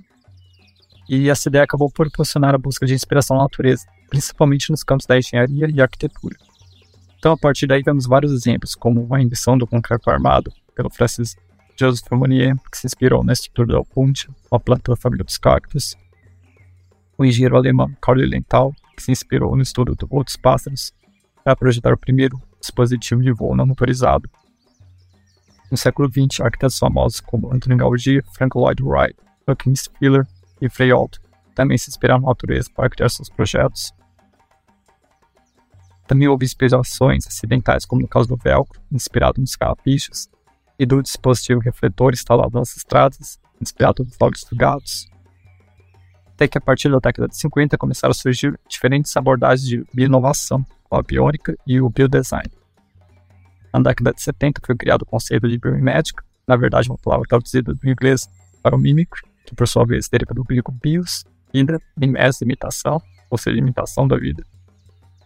e 1.09 1.29
essa 1.29 1.49
ideia 1.49 1.65
acabou 1.65 1.91
por 1.91 2.07
proporcionar 2.09 2.55
a 2.55 2.59
busca 2.59 2.87
de 2.87 2.95
inspiração 2.95 3.37
na 3.37 3.45
natureza, 3.45 3.87
principalmente 4.09 4.71
nos 4.71 4.83
campos 4.83 5.07
da 5.07 5.19
engenharia 5.19 5.69
e 5.71 5.81
arquitetura. 5.81 6.37
Então, 7.19 7.33
a 7.33 7.37
partir 7.37 7.67
daí, 7.67 7.83
vemos 7.83 8.07
vários 8.07 8.33
exemplos, 8.33 8.75
como 8.75 9.13
a 9.15 9.21
invenção 9.21 9.57
do 9.57 9.67
concreto 9.67 10.11
armado 10.11 10.53
pelo 10.75 10.91
Francis 10.91 11.37
Joseph 11.79 12.11
Monnier, 12.13 12.55
que 12.71 12.79
se 12.79 12.87
inspirou 12.87 13.25
na 13.25 13.33
estrutura 13.33 13.79
da 13.79 13.83
ponte, 13.83 14.29
uma 14.51 14.61
planta 14.61 14.93
da 14.93 14.97
família 14.97 15.25
dos 15.25 15.39
cactos. 15.39 15.97
O 17.17 17.25
engenheiro 17.25 17.57
alemão 17.57 17.91
Karl 18.01 18.19
Lilienthal, 18.19 18.75
que 18.97 19.03
se 19.03 19.11
inspirou 19.11 19.57
no 19.57 19.63
estudo 19.63 19.97
de 19.97 20.07
outros 20.11 20.37
pássaros 20.37 20.93
para 21.43 21.57
projetar 21.57 21.93
o 21.93 21.99
primeiro 21.99 22.41
dispositivo 22.61 23.23
de 23.23 23.33
voo 23.33 23.57
não 23.57 23.67
motorizado. 23.67 24.29
No 25.71 25.77
século 25.77 26.09
XX, 26.09 26.41
arquitetos 26.41 26.79
famosos 26.79 27.21
como 27.21 27.53
Anthony 27.53 27.77
Gaudí, 27.77 28.23
Frank 28.33 28.57
Lloyd 28.57 28.83
Wright, 28.83 29.17
Joachim 29.47 29.75
Spiller 29.75 30.27
e 30.61 30.69
Frei 30.69 30.93
Otto 30.93 31.21
também 31.55 31.79
se 31.79 31.89
inspiraram 31.89 32.21
na 32.21 32.29
natureza 32.29 32.69
para 32.75 32.91
criar 32.91 33.09
seus 33.09 33.31
projetos. 33.31 33.93
Também 36.07 36.29
houve 36.29 36.45
inspirações 36.45 37.27
acidentais, 37.27 37.87
como 37.87 38.03
no 38.03 38.09
caso 38.09 38.29
do 38.29 38.37
velcro, 38.37 38.81
inspirado 38.93 39.41
nos 39.41 39.57
carrapichos, 39.57 40.29
e 40.79 40.85
do 40.85 41.01
dispositivo 41.01 41.61
refletor 41.61 42.13
instalado 42.13 42.59
nas 42.59 42.77
estradas, 42.77 43.39
inspirado 43.61 44.05
nos 44.05 44.19
logs 44.21 44.45
dos 44.45 44.59
gatos. 44.59 45.07
Até 46.35 46.49
que 46.49 46.59
a 46.59 46.61
partir 46.61 46.91
da 46.91 46.99
década 46.99 47.29
de 47.29 47.37
50 47.37 47.79
começaram 47.79 48.11
a 48.11 48.15
surgir 48.15 48.59
diferentes 48.69 49.17
abordagens 49.17 49.67
de 49.67 49.85
bioinovação, 49.95 50.67
como 50.83 51.01
a 51.01 51.03
biônica 51.03 51.57
e 51.65 51.81
o 51.81 51.89
biodesign. 51.89 52.51
Na 53.75 53.81
década 53.81 54.13
de 54.13 54.23
70 54.23 54.61
foi 54.65 54.77
criado 54.77 55.03
o 55.03 55.05
conceito 55.05 55.49
de 55.49 55.59
biomimética, 55.59 56.23
na 56.47 56.55
verdade 56.55 56.89
uma 56.89 56.97
palavra 56.97 57.27
traduzida 57.29 57.75
do 57.75 57.91
inglês 57.91 58.31
para 58.63 58.77
o 58.77 58.79
mímico, 58.79 59.17
que 59.45 59.53
por 59.53 59.67
sua 59.67 59.85
vez 59.85 60.09
deriva 60.09 60.33
do 60.33 60.45
grego 60.45 60.71
bios, 60.71 61.25
vida, 61.53 61.81
mimes, 61.97 62.41
imitação, 62.41 63.03
ou 63.29 63.37
seja, 63.37 63.59
imitação 63.59 64.07
da 64.07 64.17
vida. 64.17 64.45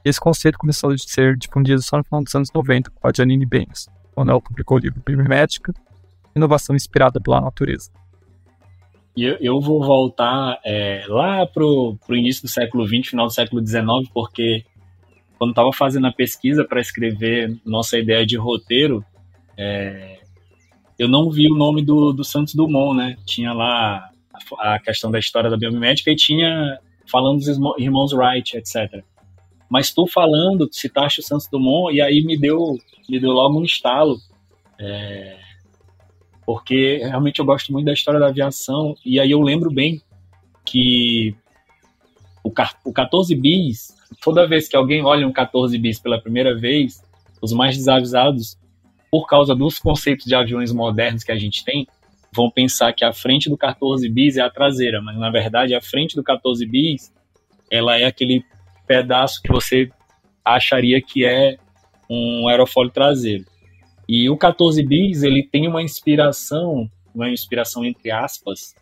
Esse 0.02 0.18
conceito 0.18 0.56
começou 0.56 0.92
a 0.92 0.96
ser 0.96 1.36
difundido 1.36 1.82
só 1.82 1.98
no 1.98 2.04
final 2.04 2.24
dos 2.24 2.34
anos 2.34 2.50
90 2.50 2.90
com 2.90 3.06
a 3.06 3.12
Janine 3.14 3.44
Benes, 3.44 3.86
quando 4.14 4.30
ela 4.30 4.40
publicou 4.40 4.78
o 4.78 4.80
livro 4.80 5.02
Biomimética, 5.04 5.74
Inovação 6.34 6.74
Inspirada 6.74 7.20
pela 7.20 7.42
Natureza. 7.42 7.90
Eu, 9.14 9.36
eu 9.40 9.60
vou 9.60 9.84
voltar 9.84 10.58
é, 10.64 11.04
lá 11.06 11.44
para 11.46 11.62
o 11.62 11.98
início 12.10 12.44
do 12.44 12.48
século 12.48 12.86
XX, 12.86 13.08
final 13.08 13.26
do 13.26 13.32
século 13.32 13.66
XIX, 13.66 14.08
porque 14.14 14.64
quando 15.38 15.50
estava 15.50 15.73
fazendo 15.73 16.07
a 16.07 16.12
pesquisa 16.12 16.64
para 16.64 16.80
escrever 16.80 17.57
nossa 17.64 17.97
ideia 17.97 18.26
de 18.26 18.37
roteiro, 18.37 19.04
é, 19.57 20.18
eu 20.99 21.09
não 21.09 21.30
vi 21.30 21.50
o 21.50 21.57
nome 21.57 21.83
do, 21.83 22.12
do 22.12 22.25
Santos 22.25 22.54
Dumont, 22.54 22.97
né? 22.97 23.16
Tinha 23.25 23.52
lá 23.52 24.11
a, 24.59 24.75
a 24.75 24.78
questão 24.80 25.11
da 25.11 25.18
história 25.18 25.49
da 25.49 25.57
biomimética 25.57 26.11
e 26.11 26.16
tinha 26.16 26.78
falando 27.07 27.38
dos 27.38 27.49
irmãos 27.78 28.12
Wright, 28.12 28.57
etc. 28.57 29.02
Mas 29.71 29.92
tu 29.92 30.07
falando, 30.07 30.68
citaste 30.73 31.21
o 31.21 31.23
Santos 31.23 31.49
Dumont 31.50 31.95
e 31.95 32.00
aí 32.00 32.23
me 32.25 32.38
deu 32.38 32.76
me 33.09 33.21
deu 33.21 33.30
logo 33.30 33.61
um 33.61 33.64
estalo. 33.64 34.16
É, 34.80 35.38
porque 36.45 36.99
realmente 36.99 37.38
eu 37.38 37.45
gosto 37.45 37.73
muito 37.73 37.87
da 37.87 37.92
história 37.92 38.18
da 38.18 38.28
aviação. 38.28 38.95
E 39.04 39.21
aí 39.21 39.30
eu 39.30 39.40
lembro 39.40 39.71
bem 39.71 40.00
que 40.64 41.35
o, 42.48 42.90
o 42.90 42.92
14 42.92 43.34
bis, 43.34 43.94
toda 44.22 44.46
vez 44.46 44.68
que 44.68 44.76
alguém 44.76 45.04
olha 45.04 45.26
um 45.26 45.32
14 45.32 45.76
bis 45.78 46.00
pela 46.00 46.20
primeira 46.20 46.56
vez, 46.56 47.02
os 47.42 47.52
mais 47.52 47.76
desavisados, 47.76 48.58
por 49.10 49.26
causa 49.26 49.54
dos 49.54 49.78
conceitos 49.78 50.26
de 50.26 50.34
aviões 50.34 50.72
modernos 50.72 51.24
que 51.24 51.32
a 51.32 51.38
gente 51.38 51.64
tem, 51.64 51.86
vão 52.32 52.50
pensar 52.50 52.92
que 52.92 53.04
a 53.04 53.12
frente 53.12 53.48
do 53.48 53.56
14 53.56 54.08
bis 54.08 54.36
é 54.36 54.40
a 54.40 54.50
traseira, 54.50 55.00
mas 55.00 55.16
na 55.16 55.30
verdade 55.30 55.74
a 55.74 55.80
frente 55.80 56.14
do 56.14 56.22
14 56.22 56.64
bis 56.66 57.12
ela 57.70 57.98
é 57.98 58.04
aquele 58.04 58.44
pedaço 58.86 59.42
que 59.42 59.50
você 59.50 59.90
acharia 60.44 61.00
que 61.00 61.24
é 61.24 61.56
um 62.08 62.48
aerofólio 62.48 62.90
traseiro. 62.90 63.44
E 64.08 64.28
o 64.30 64.36
14 64.36 64.82
bis 64.82 65.22
ele 65.22 65.42
tem 65.42 65.68
uma 65.68 65.82
inspiração, 65.82 66.90
uma 67.14 67.30
inspiração 67.30 67.84
entre 67.84 68.10
aspas, 68.10 68.74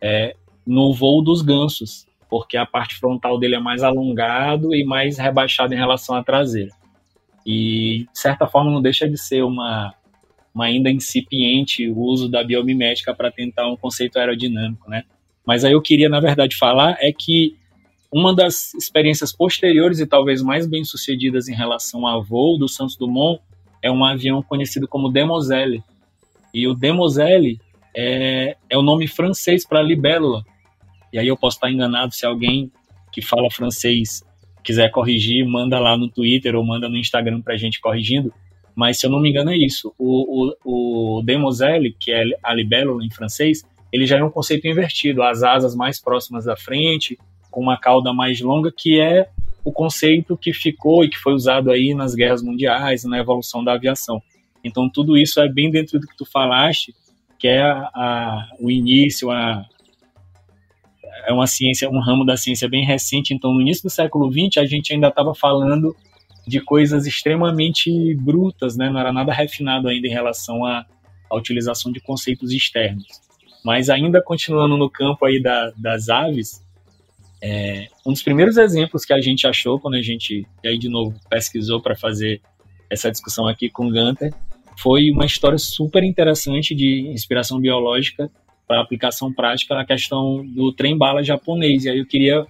é, 0.00 0.34
no 0.66 0.92
voo 0.92 1.22
dos 1.22 1.42
gansos, 1.42 2.07
porque 2.28 2.56
a 2.56 2.66
parte 2.66 2.94
frontal 2.94 3.38
dele 3.38 3.56
é 3.56 3.60
mais 3.60 3.82
alongado 3.82 4.74
e 4.74 4.84
mais 4.84 5.18
rebaixado 5.18 5.72
em 5.72 5.76
relação 5.76 6.14
à 6.14 6.22
traseira. 6.22 6.70
E 7.46 8.06
de 8.12 8.18
certa 8.18 8.46
forma 8.46 8.70
não 8.70 8.82
deixa 8.82 9.08
de 9.08 9.16
ser 9.16 9.42
uma, 9.42 9.94
uma 10.54 10.66
ainda 10.66 10.90
incipiente 10.90 11.88
uso 11.88 12.28
da 12.28 12.44
biomimética 12.44 13.14
para 13.14 13.30
tentar 13.30 13.66
um 13.66 13.76
conceito 13.76 14.18
aerodinâmico, 14.18 14.90
né? 14.90 15.04
Mas 15.46 15.64
aí 15.64 15.72
eu 15.72 15.80
queria 15.80 16.08
na 16.08 16.20
verdade 16.20 16.56
falar 16.56 16.98
é 17.00 17.10
que 17.12 17.56
uma 18.12 18.34
das 18.34 18.74
experiências 18.74 19.32
posteriores 19.32 20.00
e 20.00 20.06
talvez 20.06 20.42
mais 20.42 20.66
bem 20.66 20.84
sucedidas 20.84 21.48
em 21.48 21.54
relação 21.54 22.06
ao 22.06 22.22
voo 22.22 22.58
do 22.58 22.68
Santos 22.68 22.96
Dumont 22.96 23.40
é 23.82 23.90
um 23.90 24.04
avião 24.04 24.42
conhecido 24.42 24.88
como 24.88 25.10
Demoiselle. 25.10 25.82
E 26.52 26.66
o 26.66 26.74
Demoiselle 26.74 27.60
é, 27.94 28.56
é 28.68 28.78
o 28.78 28.82
nome 28.82 29.06
francês 29.06 29.66
para 29.66 29.82
libélula. 29.82 30.44
E 31.12 31.18
aí 31.18 31.28
eu 31.28 31.36
posso 31.36 31.56
estar 31.56 31.70
enganado 31.70 32.14
se 32.14 32.26
alguém 32.26 32.70
que 33.12 33.22
fala 33.22 33.50
francês 33.50 34.22
quiser 34.62 34.90
corrigir, 34.90 35.46
manda 35.46 35.78
lá 35.78 35.96
no 35.96 36.08
Twitter 36.08 36.54
ou 36.54 36.64
manda 36.64 36.88
no 36.88 36.96
Instagram 36.96 37.40
para 37.40 37.54
a 37.54 37.56
gente 37.56 37.80
corrigindo. 37.80 38.32
Mas 38.74 39.00
se 39.00 39.06
eu 39.06 39.10
não 39.10 39.20
me 39.20 39.30
engano 39.30 39.50
é 39.50 39.56
isso. 39.56 39.92
O, 39.98 40.54
o, 40.64 41.18
o 41.18 41.22
Demoiselle, 41.22 41.96
que 41.98 42.12
é 42.12 42.22
a 42.42 42.54
libélula 42.54 43.04
em 43.04 43.10
francês, 43.10 43.64
ele 43.92 44.06
já 44.06 44.18
é 44.18 44.22
um 44.22 44.30
conceito 44.30 44.68
invertido. 44.68 45.22
As 45.22 45.42
asas 45.42 45.74
mais 45.74 46.00
próximas 46.00 46.44
da 46.44 46.56
frente, 46.56 47.18
com 47.50 47.60
uma 47.60 47.78
cauda 47.78 48.12
mais 48.12 48.40
longa, 48.40 48.70
que 48.70 49.00
é 49.00 49.28
o 49.64 49.72
conceito 49.72 50.36
que 50.36 50.52
ficou 50.52 51.04
e 51.04 51.08
que 51.08 51.18
foi 51.18 51.32
usado 51.32 51.70
aí 51.70 51.94
nas 51.94 52.14
guerras 52.14 52.42
mundiais, 52.42 53.04
na 53.04 53.18
evolução 53.18 53.64
da 53.64 53.72
aviação. 53.72 54.22
Então 54.62 54.88
tudo 54.88 55.16
isso 55.16 55.40
é 55.40 55.48
bem 55.48 55.70
dentro 55.70 55.98
do 55.98 56.06
que 56.06 56.16
tu 56.16 56.24
falaste, 56.24 56.94
que 57.38 57.48
é 57.48 57.62
a, 57.62 57.90
a, 57.94 58.48
o 58.60 58.70
início, 58.70 59.30
a, 59.30 59.64
é 61.26 61.32
uma 61.32 61.46
ciência, 61.46 61.88
um 61.88 62.00
ramo 62.00 62.24
da 62.24 62.36
ciência 62.36 62.68
bem 62.68 62.84
recente. 62.84 63.34
Então 63.34 63.52
no 63.52 63.60
início 63.60 63.84
do 63.84 63.90
século 63.90 64.30
XX 64.30 64.58
a 64.58 64.64
gente 64.64 64.92
ainda 64.92 65.08
estava 65.08 65.34
falando 65.34 65.94
de 66.46 66.60
coisas 66.60 67.06
extremamente 67.06 68.14
brutas, 68.16 68.76
né? 68.76 68.88
Não 68.88 68.98
era 68.98 69.12
nada 69.12 69.32
refinado 69.32 69.88
ainda 69.88 70.06
em 70.06 70.10
relação 70.10 70.64
à, 70.64 70.86
à 71.30 71.36
utilização 71.36 71.92
de 71.92 72.00
conceitos 72.00 72.52
externos. 72.52 73.06
Mas 73.64 73.90
ainda 73.90 74.22
continuando 74.22 74.76
no 74.76 74.88
campo 74.88 75.26
aí 75.26 75.42
da, 75.42 75.72
das 75.76 76.08
aves, 76.08 76.64
é, 77.42 77.88
um 78.06 78.12
dos 78.12 78.22
primeiros 78.22 78.56
exemplos 78.56 79.04
que 79.04 79.12
a 79.12 79.20
gente 79.20 79.46
achou 79.46 79.78
quando 79.78 79.94
a 79.94 80.02
gente, 80.02 80.46
e 80.64 80.68
aí 80.68 80.78
de 80.78 80.88
novo, 80.88 81.14
pesquisou 81.28 81.80
para 81.80 81.94
fazer 81.94 82.40
essa 82.90 83.10
discussão 83.10 83.46
aqui 83.46 83.68
com 83.68 83.86
o 83.86 83.92
Gunter, 83.92 84.32
foi 84.78 85.10
uma 85.10 85.26
história 85.26 85.58
super 85.58 86.02
interessante 86.02 86.74
de 86.74 87.08
inspiração 87.08 87.60
biológica 87.60 88.30
para 88.68 88.82
aplicação 88.82 89.32
prática 89.32 89.74
na 89.74 89.84
questão 89.84 90.46
do 90.46 90.72
trem-bala 90.72 91.24
japonês. 91.24 91.86
E 91.86 91.90
aí 91.90 91.98
eu 91.98 92.06
queria 92.06 92.46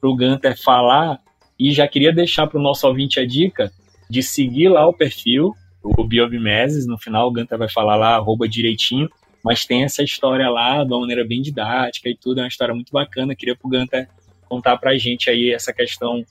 para 0.00 0.10
o 0.10 0.16
Gunter 0.16 0.60
falar 0.60 1.20
e 1.58 1.70
já 1.70 1.86
queria 1.86 2.12
deixar 2.12 2.48
para 2.48 2.58
o 2.58 2.62
nosso 2.62 2.86
ouvinte 2.88 3.20
a 3.20 3.24
dica 3.24 3.70
de 4.10 4.22
seguir 4.22 4.68
lá 4.68 4.86
o 4.86 4.92
perfil, 4.92 5.54
o 5.82 6.04
Biobimeses, 6.04 6.86
no 6.86 6.98
final 6.98 7.28
o 7.28 7.30
Ganta 7.30 7.56
vai 7.56 7.68
falar 7.68 7.96
lá, 7.96 8.16
arroba 8.16 8.48
direitinho, 8.48 9.08
mas 9.44 9.64
tem 9.64 9.84
essa 9.84 10.02
história 10.02 10.50
lá 10.50 10.84
de 10.84 10.92
uma 10.92 11.00
maneira 11.00 11.24
bem 11.24 11.40
didática 11.40 12.08
e 12.08 12.16
tudo, 12.16 12.40
é 12.40 12.42
uma 12.42 12.48
história 12.48 12.74
muito 12.74 12.92
bacana, 12.92 13.34
queria 13.34 13.56
pro 13.56 13.70
Ganta 13.70 14.08
contar 14.48 14.76
pra 14.76 14.98
gente 14.98 15.30
aí 15.30 15.52
essa 15.52 15.72
questão 15.72 16.24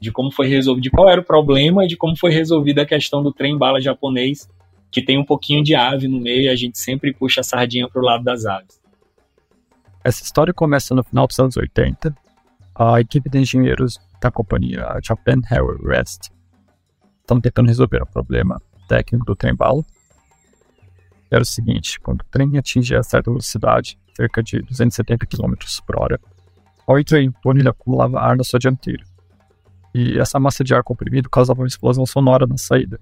de 0.00 0.10
como 0.10 0.32
foi 0.32 0.48
resolvido, 0.48 0.82
de 0.82 0.90
qual 0.90 1.08
era 1.08 1.20
o 1.20 1.24
problema 1.24 1.84
e 1.84 1.88
de 1.88 1.96
como 1.96 2.16
foi 2.16 2.32
resolvida 2.32 2.82
a 2.82 2.86
questão 2.86 3.22
do 3.22 3.32
trem 3.32 3.56
bala 3.56 3.80
japonês, 3.80 4.48
que 4.92 5.02
tem 5.02 5.18
um 5.18 5.24
pouquinho 5.24 5.64
de 5.64 5.74
ave 5.74 6.06
no 6.06 6.20
meio 6.20 6.42
e 6.42 6.48
a 6.48 6.54
gente 6.54 6.78
sempre 6.78 7.12
puxa 7.12 7.40
a 7.40 7.44
sardinha 7.44 7.88
pro 7.88 8.02
lado 8.02 8.22
das 8.22 8.44
aves. 8.44 8.80
Essa 10.04 10.22
história 10.22 10.52
começa 10.52 10.94
no 10.94 11.02
final 11.02 11.26
dos 11.26 11.38
anos 11.38 11.56
80. 11.56 12.14
A 12.74 13.00
equipe 13.00 13.28
de 13.28 13.38
engenheiros 13.38 13.98
da 14.20 14.30
companhia 14.30 14.86
Japan 15.02 15.40
Railway 15.44 15.78
West 15.82 16.30
estão 17.20 17.40
tentando 17.40 17.68
resolver 17.68 18.02
o 18.02 18.06
problema 18.06 18.60
técnico 18.86 19.24
do 19.24 19.34
trem 19.34 19.54
bala. 19.54 19.82
Era 21.30 21.42
o 21.42 21.46
seguinte, 21.46 21.98
quando 21.98 22.20
o 22.20 22.26
trem 22.30 22.58
atinge 22.58 22.94
a 22.94 23.02
certa 23.02 23.30
velocidade, 23.30 23.98
cerca 24.14 24.42
de 24.42 24.60
270 24.60 25.26
km 25.26 25.54
por 25.86 25.98
hora, 25.98 26.20
ao 26.86 26.98
entrar 26.98 27.22
em 27.22 27.32
torno 27.32 27.60
ele 27.60 27.68
acumulava 27.68 28.20
ar 28.20 28.36
na 28.36 28.44
sua 28.44 28.58
dianteira 28.58 29.04
e 29.94 30.18
essa 30.18 30.40
massa 30.40 30.64
de 30.64 30.74
ar 30.74 30.82
comprimido 30.82 31.28
causava 31.28 31.60
uma 31.60 31.66
explosão 31.66 32.06
sonora 32.06 32.46
na 32.46 32.56
saída. 32.56 32.98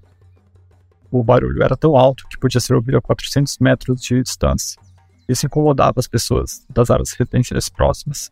O 1.11 1.23
barulho 1.25 1.62
era 1.62 1.76
tão 1.76 1.97
alto 1.97 2.26
que 2.29 2.38
podia 2.38 2.61
ser 2.61 2.75
ouvido 2.75 2.99
a 2.99 3.02
400 3.02 3.59
metros 3.59 4.00
de 4.00 4.23
distância. 4.23 4.81
Isso 5.29 5.47
incomodava 5.47 5.99
as 5.99 6.07
pessoas 6.07 6.64
das 6.71 6.90
áreas 6.90 7.12
residenciais 7.12 7.69
próximas 7.69 8.31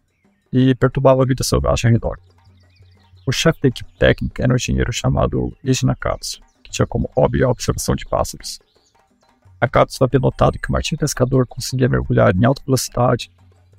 e 0.52 0.75
perturbava 0.75 1.23
a 1.23 1.26
vida 1.26 1.42
selvagem 1.44 1.88
ao 1.88 1.92
redor. 1.92 2.18
O 3.26 3.32
chefe 3.32 3.61
da 3.62 3.68
equipe 3.68 3.92
técnica 3.99 4.42
era 4.42 4.52
um 4.52 4.56
engenheiro 4.56 4.92
chamado 4.92 5.52
Eiji 5.62 5.85
Nakatsu, 5.85 6.40
que 6.62 6.70
tinha 6.70 6.87
como 6.87 7.11
hobby 7.16 7.42
a 7.42 7.50
observação 7.50 7.94
de 7.94 8.06
pássaros. 8.06 8.58
Nakatsu 9.61 10.02
havia 10.04 10.20
notado 10.20 10.58
que 10.58 10.68
o 10.68 10.73
martim 10.73 10.97
pescador 10.97 11.47
conseguia 11.47 11.88
mergulhar 11.88 12.35
em 12.35 12.44
alta 12.44 12.62
velocidade, 12.64 13.30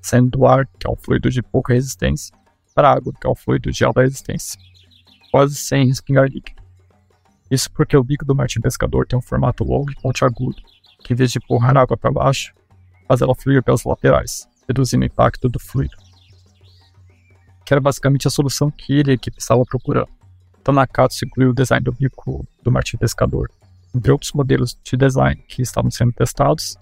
saindo 0.02 0.30
do 0.30 0.46
ar, 0.46 0.68
que 0.80 0.88
é 0.88 0.90
um 0.90 0.96
fluido 0.96 1.30
de 1.30 1.42
pouca 1.42 1.74
resistência, 1.74 2.36
para 2.76 2.90
a 2.90 2.94
água, 2.94 3.14
que 3.20 3.26
é 3.26 3.30
um 3.30 3.36
fluido 3.36 3.72
de 3.72 3.84
alta 3.84 4.02
resistência 4.02 4.60
quase 5.32 5.56
sem 5.56 5.88
respingar 5.88 6.28
líquido. 6.28 6.62
Isso 7.50 7.72
porque 7.72 7.98
o 7.98 8.04
bico 8.04 8.26
do 8.26 8.36
martim 8.36 8.62
pescador 8.62 9.08
tem 9.08 9.18
um 9.18 9.22
formato 9.22 9.64
longo 9.64 9.92
e 9.92 9.96
pontiagudo, 9.96 10.62
que 11.04 11.14
em 11.14 11.16
vez 11.16 11.32
de 11.32 11.40
empurrar 11.40 11.76
a 11.78 11.82
água 11.82 11.98
para 11.98 12.12
baixo, 12.12 12.54
faz 13.08 13.22
ela 13.22 13.34
fluir 13.34 13.64
pelas 13.64 13.84
laterais, 13.84 14.48
reduzindo 14.68 15.04
o 15.04 15.08
impacto 15.08 15.50
do 15.50 15.60
fluido. 15.60 15.98
Que 17.66 17.74
era 17.74 17.82
basicamente 17.82 18.28
a 18.28 18.32
solução 18.32 18.70
que 18.70 18.94
ele 18.94 19.12
e 19.12 19.14
a 19.14 19.16
equipe 19.16 19.38
estavam 19.40 19.66
procurando. 19.66 20.10
Então 20.62 20.74
Nakatsu 20.74 21.26
incluiu 21.26 21.52
o 21.52 21.54
design 21.54 21.84
do 21.84 21.92
bico 21.92 22.46
do 22.64 22.72
martim 22.72 22.98
pescador 22.98 23.50
entre 23.96 24.12
outros 24.12 24.32
modelos 24.34 24.78
de 24.84 24.96
design 24.96 25.42
que 25.48 25.62
estavam 25.62 25.90
sendo 25.90 26.12
testados, 26.14 26.78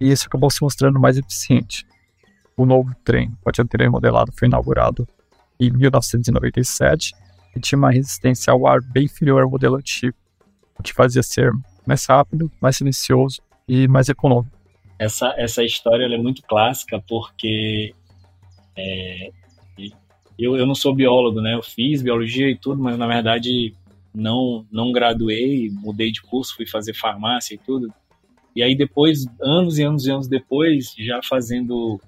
e 0.00 0.10
esse 0.10 0.26
acabou 0.26 0.50
se 0.50 0.62
mostrando 0.62 1.00
mais 1.00 1.16
eficiente. 1.16 1.86
O 2.56 2.66
novo 2.66 2.94
trem, 3.04 3.30
pode 3.42 3.62
ter 3.64 3.80
remodelado, 3.80 4.32
foi 4.32 4.48
inaugurado 4.48 5.08
em 5.58 5.70
1997 5.70 7.12
e 7.54 7.60
tinha 7.60 7.78
uma 7.78 7.90
resistência 7.90 8.52
ao 8.52 8.66
ar 8.66 8.80
bem 8.80 9.04
inferior 9.04 9.42
ao 9.42 9.50
modelo 9.50 9.76
antigo, 9.76 10.16
o 10.78 10.82
que 10.82 10.92
fazia 10.92 11.22
ser 11.22 11.52
mais 11.86 12.04
rápido, 12.06 12.50
mais 12.60 12.76
silencioso 12.76 13.40
e 13.68 13.86
mais 13.88 14.08
econômico. 14.08 14.56
Essa, 14.98 15.34
essa 15.36 15.62
história 15.62 16.04
é 16.04 16.18
muito 16.18 16.42
clássica 16.42 17.02
porque 17.06 17.94
é, 18.76 19.30
eu, 20.38 20.56
eu 20.56 20.66
não 20.66 20.74
sou 20.74 20.94
biólogo, 20.94 21.40
né? 21.40 21.54
Eu 21.54 21.62
fiz 21.62 22.02
biologia 22.02 22.48
e 22.48 22.56
tudo, 22.56 22.82
mas 22.82 22.98
na 22.98 23.06
verdade 23.06 23.74
não, 24.14 24.66
não 24.70 24.92
graduei, 24.92 25.70
mudei 25.70 26.10
de 26.10 26.22
curso, 26.22 26.56
fui 26.56 26.66
fazer 26.66 26.94
farmácia 26.94 27.54
e 27.54 27.58
tudo. 27.58 27.92
E 28.54 28.62
aí 28.62 28.76
depois, 28.76 29.26
anos 29.40 29.78
e 29.78 29.82
anos 29.82 30.06
e 30.06 30.10
anos 30.10 30.28
depois, 30.28 30.94
já 30.96 31.20
fazendo 31.22 32.00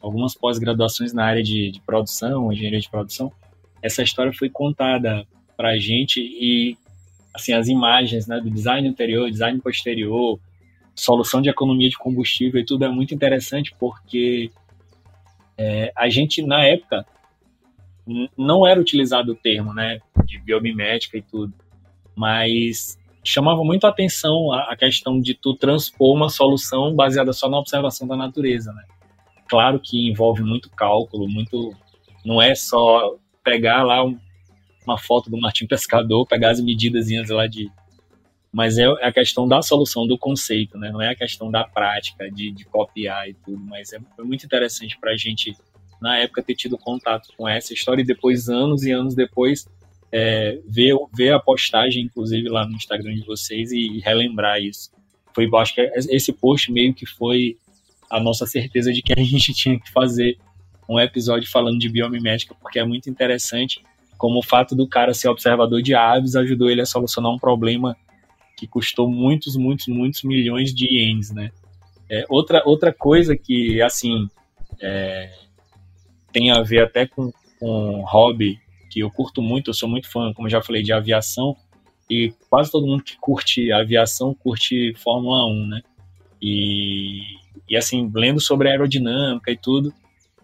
algumas 0.00 0.34
pós-graduações 0.34 1.12
na 1.12 1.24
área 1.24 1.42
de, 1.42 1.70
de 1.70 1.80
produção, 1.80 2.52
engenharia 2.52 2.80
de 2.80 2.90
produção, 2.90 3.32
essa 3.82 4.02
história 4.02 4.32
foi 4.32 4.48
contada 4.48 5.26
para 5.56 5.70
a 5.70 5.78
gente 5.78 6.20
e 6.20 6.76
assim 7.34 7.52
as 7.52 7.68
imagens 7.68 8.26
né, 8.26 8.40
do 8.40 8.50
design 8.50 8.88
anterior, 8.88 9.30
design 9.30 9.60
posterior, 9.60 10.38
solução 10.94 11.40
de 11.40 11.48
economia 11.48 11.88
de 11.88 11.96
combustível 11.96 12.60
e 12.60 12.64
tudo 12.64 12.84
é 12.84 12.88
muito 12.88 13.14
interessante 13.14 13.74
porque 13.78 14.50
é, 15.56 15.92
a 15.96 16.08
gente 16.08 16.42
na 16.42 16.64
época 16.64 17.06
não 18.36 18.66
era 18.66 18.80
utilizado 18.80 19.32
o 19.32 19.34
termo 19.34 19.74
né, 19.74 20.00
de 20.24 20.38
biomimética 20.38 21.18
e 21.18 21.22
tudo, 21.22 21.52
mas 22.16 22.98
chamava 23.22 23.62
muito 23.62 23.84
a 23.86 23.90
atenção 23.90 24.52
a, 24.52 24.72
a 24.72 24.76
questão 24.76 25.20
de 25.20 25.34
tu 25.34 25.54
transpor 25.54 26.14
uma 26.14 26.28
solução 26.28 26.94
baseada 26.94 27.32
só 27.32 27.48
na 27.48 27.58
observação 27.58 28.08
da 28.08 28.16
natureza, 28.16 28.72
né? 28.72 28.84
Claro 29.48 29.80
que 29.80 30.08
envolve 30.08 30.42
muito 30.42 30.70
cálculo, 30.70 31.28
muito 31.28 31.74
não 32.24 32.40
é 32.40 32.54
só 32.54 33.16
pegar 33.48 33.82
lá 33.82 34.04
um, 34.04 34.18
uma 34.84 34.98
foto 34.98 35.30
do 35.30 35.40
Martim 35.40 35.66
Pescador, 35.66 36.26
pegar 36.26 36.50
as 36.50 36.60
medidas 36.60 37.08
lá 37.30 37.46
de. 37.46 37.70
Mas 38.52 38.78
é 38.78 38.84
a 39.02 39.12
questão 39.12 39.46
da 39.46 39.60
solução, 39.62 40.06
do 40.06 40.18
conceito, 40.18 40.78
né? 40.78 40.90
Não 40.90 41.00
é 41.00 41.10
a 41.10 41.14
questão 41.14 41.50
da 41.50 41.64
prática, 41.64 42.30
de, 42.30 42.50
de 42.50 42.64
copiar 42.64 43.28
e 43.28 43.34
tudo. 43.34 43.62
Mas 43.64 43.92
é, 43.92 44.00
foi 44.16 44.24
muito 44.24 44.44
interessante 44.44 44.98
para 44.98 45.12
a 45.12 45.16
gente, 45.16 45.54
na 46.00 46.18
época, 46.18 46.42
ter 46.42 46.54
tido 46.54 46.78
contato 46.78 47.28
com 47.36 47.46
essa 47.48 47.72
história 47.72 48.02
e 48.02 48.06
depois, 48.06 48.48
anos 48.48 48.84
e 48.84 48.90
anos 48.90 49.14
depois, 49.14 49.66
é, 50.10 50.58
ver, 50.66 50.94
ver 51.14 51.32
a 51.32 51.38
postagem, 51.38 52.04
inclusive, 52.04 52.48
lá 52.48 52.66
no 52.66 52.74
Instagram 52.74 53.14
de 53.14 53.24
vocês 53.26 53.70
e, 53.70 53.78
e 53.78 54.00
relembrar 54.00 54.60
isso. 54.60 54.90
Foi, 55.34 55.48
acho 55.56 55.74
que 55.74 55.82
esse 56.10 56.32
post 56.32 56.72
meio 56.72 56.94
que 56.94 57.04
foi 57.04 57.58
a 58.10 58.18
nossa 58.18 58.46
certeza 58.46 58.92
de 58.92 59.02
que 59.02 59.12
a 59.12 59.20
gente 59.22 59.52
tinha 59.52 59.78
que 59.78 59.92
fazer 59.92 60.38
um 60.88 60.98
episódio 60.98 61.50
falando 61.50 61.78
de 61.78 61.88
biomimética, 61.88 62.54
porque 62.60 62.78
é 62.78 62.84
muito 62.84 63.10
interessante 63.10 63.82
como 64.16 64.40
o 64.40 64.42
fato 64.42 64.74
do 64.74 64.86
cara 64.86 65.14
ser 65.14 65.28
observador 65.28 65.80
de 65.80 65.94
aves 65.94 66.34
ajudou 66.34 66.68
ele 66.68 66.80
a 66.80 66.86
solucionar 66.86 67.30
um 67.30 67.38
problema 67.38 67.96
que 68.56 68.66
custou 68.66 69.08
muitos, 69.08 69.56
muitos, 69.56 69.86
muitos 69.86 70.24
milhões 70.24 70.74
de 70.74 70.86
ienes, 70.86 71.30
né? 71.30 71.50
É, 72.10 72.24
outra, 72.28 72.62
outra 72.64 72.92
coisa 72.92 73.36
que, 73.36 73.80
assim, 73.80 74.28
é, 74.80 75.30
tem 76.32 76.50
a 76.50 76.60
ver 76.62 76.82
até 76.82 77.06
com, 77.06 77.32
com 77.60 78.02
hobby, 78.04 78.58
que 78.90 79.00
eu 79.00 79.10
curto 79.10 79.40
muito, 79.40 79.70
eu 79.70 79.74
sou 79.74 79.88
muito 79.88 80.10
fã, 80.10 80.32
como 80.32 80.48
já 80.48 80.60
falei, 80.60 80.82
de 80.82 80.92
aviação, 80.92 81.56
e 82.10 82.32
quase 82.50 82.72
todo 82.72 82.86
mundo 82.86 83.04
que 83.04 83.16
curte 83.18 83.70
aviação 83.70 84.34
curte 84.34 84.94
Fórmula 84.96 85.46
1, 85.46 85.66
né? 85.66 85.82
E, 86.40 87.20
e 87.68 87.76
assim, 87.76 88.10
lendo 88.12 88.40
sobre 88.40 88.68
aerodinâmica 88.68 89.52
e 89.52 89.56
tudo, 89.56 89.92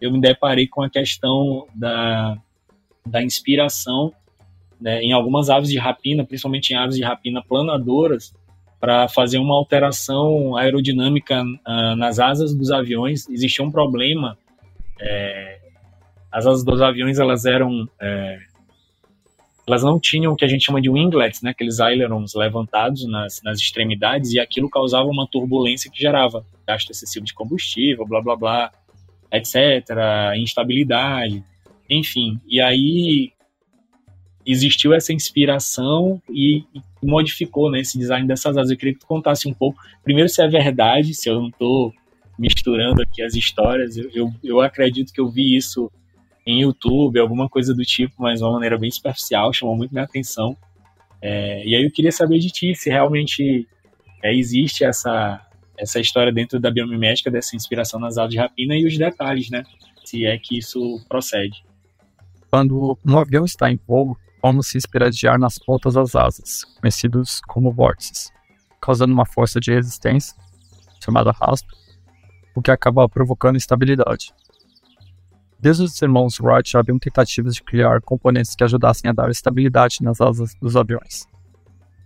eu 0.00 0.12
me 0.12 0.20
deparei 0.20 0.66
com 0.66 0.82
a 0.82 0.90
questão 0.90 1.66
da, 1.74 2.36
da 3.06 3.22
inspiração 3.22 4.12
né, 4.80 5.02
em 5.02 5.12
algumas 5.12 5.48
aves 5.48 5.70
de 5.70 5.78
rapina, 5.78 6.24
principalmente 6.24 6.72
em 6.72 6.76
aves 6.76 6.96
de 6.96 7.02
rapina 7.02 7.42
planadoras, 7.42 8.34
para 8.80 9.08
fazer 9.08 9.38
uma 9.38 9.54
alteração 9.54 10.56
aerodinâmica 10.56 11.42
uh, 11.42 11.96
nas 11.96 12.18
asas 12.18 12.54
dos 12.54 12.70
aviões. 12.70 13.28
Existia 13.30 13.64
um 13.64 13.70
problema. 13.70 14.36
É, 15.00 15.58
as 16.30 16.46
asas 16.46 16.64
dos 16.64 16.82
aviões 16.82 17.18
elas 17.18 17.46
eram 17.46 17.88
é, 18.00 18.38
elas 19.66 19.82
não 19.82 19.98
tinham 19.98 20.32
o 20.32 20.36
que 20.36 20.44
a 20.44 20.48
gente 20.48 20.64
chama 20.64 20.80
de 20.80 20.90
winglets, 20.90 21.40
né, 21.40 21.50
aqueles 21.50 21.80
ailerons 21.80 22.34
levantados 22.34 23.08
nas, 23.08 23.40
nas 23.42 23.58
extremidades, 23.58 24.32
e 24.32 24.38
aquilo 24.38 24.68
causava 24.68 25.08
uma 25.08 25.26
turbulência 25.26 25.90
que 25.90 25.98
gerava 25.98 26.44
gasto 26.66 26.90
excessivo 26.90 27.24
de 27.24 27.32
combustível, 27.32 28.06
blá 28.06 28.20
blá 28.20 28.36
blá 28.36 28.72
etc., 29.34 29.88
instabilidade, 30.36 31.42
enfim. 31.88 32.40
E 32.46 32.60
aí 32.60 33.32
existiu 34.46 34.92
essa 34.92 35.12
inspiração 35.12 36.20
e, 36.30 36.64
modificou 37.02 37.70
né, 37.70 37.80
esse 37.80 37.98
design 37.98 38.26
dessas 38.26 38.56
asas. 38.56 38.70
Eu 38.70 38.76
queria 38.76 38.94
que 38.94 39.00
tu 39.00 39.06
contasse 39.06 39.48
um 39.48 39.54
pouco, 39.54 39.80
primeiro 40.02 40.28
se 40.28 40.42
é 40.42 40.48
verdade, 40.48 41.14
se 41.14 41.28
eu 41.28 41.40
não 41.40 41.48
estou 41.48 41.92
misturando 42.38 43.02
aqui 43.02 43.22
as 43.22 43.34
histórias, 43.34 43.96
eu, 43.96 44.10
eu, 44.12 44.32
eu, 44.42 44.60
acredito 44.60 45.12
que 45.12 45.20
eu 45.20 45.28
vi 45.28 45.54
isso 45.56 45.90
em 46.46 46.62
YouTube, 46.62 47.18
alguma 47.18 47.48
coisa 47.48 47.74
do 47.74 47.82
tipo, 47.82 48.14
mas 48.18 48.40
de 48.40 48.44
uma 48.44 48.52
maneira 48.52 48.76
bem 48.76 48.90
superficial, 48.90 49.52
chamou 49.52 49.76
muito 49.76 49.92
minha 49.92 50.04
atenção. 50.04 50.56
É, 51.22 51.64
e 51.64 51.74
aí 51.74 51.84
eu 51.84 51.90
queria 51.90 52.12
saber 52.12 52.38
de 52.38 52.50
ti 52.50 52.74
se 52.74 52.90
realmente 52.90 53.66
é, 54.22 54.34
existe 54.34 54.84
essa, 54.84 55.40
essa 55.78 56.00
história 56.00 56.32
dentro 56.32 56.60
da 56.60 56.70
biomimética, 56.70 57.30
dessa 57.30 57.56
inspiração 57.56 57.98
nas 58.00 58.18
aves 58.18 58.32
de 58.32 58.38
rapina 58.38 58.76
e 58.76 58.86
os 58.86 58.96
detalhes, 58.96 59.50
né? 59.50 59.62
Se 60.04 60.26
é 60.26 60.38
que 60.38 60.58
isso 60.58 61.00
procede. 61.08 61.64
Quando 62.50 62.98
um 63.04 63.18
avião 63.18 63.44
está 63.44 63.70
em 63.70 63.78
voo, 63.86 64.16
vamos 64.42 64.68
se 64.68 64.76
inspirar 64.76 65.10
de 65.10 65.26
ar 65.26 65.38
nas 65.38 65.58
pontas 65.58 65.94
das 65.94 66.14
asas, 66.14 66.64
conhecidos 66.80 67.40
como 67.48 67.72
vórtices, 67.72 68.30
causando 68.80 69.12
uma 69.12 69.26
força 69.26 69.58
de 69.58 69.72
resistência, 69.72 70.36
chamada 71.02 71.32
raspa, 71.32 71.72
o 72.54 72.62
que 72.62 72.70
acaba 72.70 73.08
provocando 73.08 73.56
instabilidade. 73.56 74.32
Desde 75.58 75.82
os 75.82 76.00
irmãos 76.02 76.38
Wright 76.38 76.70
já 76.70 76.80
haviam 76.80 76.98
tentativas 76.98 77.54
de 77.54 77.62
criar 77.62 78.00
componentes 78.02 78.54
que 78.54 78.62
ajudassem 78.62 79.10
a 79.10 79.14
dar 79.14 79.30
estabilidade 79.30 79.96
nas 80.02 80.20
asas 80.20 80.54
dos 80.60 80.76
aviões. 80.76 81.26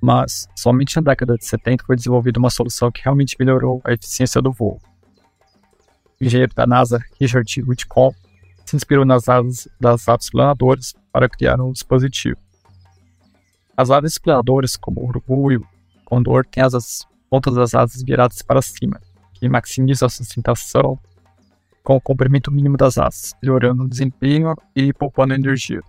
Mas, 0.01 0.49
somente 0.55 0.97
na 0.97 1.03
década 1.03 1.37
de 1.37 1.45
70 1.45 1.85
foi 1.85 1.97
desenvolvida 1.97 2.39
uma 2.39 2.51
solução 2.51 2.91
que 2.91 3.03
realmente 3.03 3.37
melhorou 3.39 3.81
a 3.85 3.93
eficiência 3.93 4.41
do 4.41 4.53
voo. 4.53 4.81
O 6.21 6.25
engenheiro 6.25 6.53
da 6.55 6.67
NASA, 6.67 7.03
Richard 7.21 7.63
Whitcomb, 7.63 8.15
se 8.65 8.77
inspirou 8.77 9.05
nas 9.05 9.29
asas 9.29 9.69
das 9.81 10.09
aves 10.09 10.31
planadoras 10.31 10.95
para 11.13 11.29
criar 11.29 11.61
um 11.61 11.73
dispositivo. 11.73 12.37
As 13.77 13.91
aves 13.91 14.19
planadoras, 14.19 14.77
como 14.77 15.01
o 15.01 15.07
urubu 15.07 15.53
e 15.53 15.57
o 15.57 15.67
condor, 16.05 16.45
têm 16.45 16.63
as 16.63 17.07
pontas 17.31 17.55
das 17.55 17.75
asas 17.75 18.03
viradas 18.03 18.43
para 18.43 18.61
cima, 18.61 19.01
que 19.35 19.49
maximiza 19.49 20.07
a 20.07 20.09
sustentação 20.09 20.99
com 21.83 21.97
o 21.97 22.01
comprimento 22.01 22.51
mínimo 22.51 22.77
das 22.77 22.99
asas, 22.99 23.35
melhorando 23.43 23.85
o 23.85 23.89
desempenho 23.89 24.55
e 24.75 24.93
poupando 24.93 25.33
energia. 25.33 25.81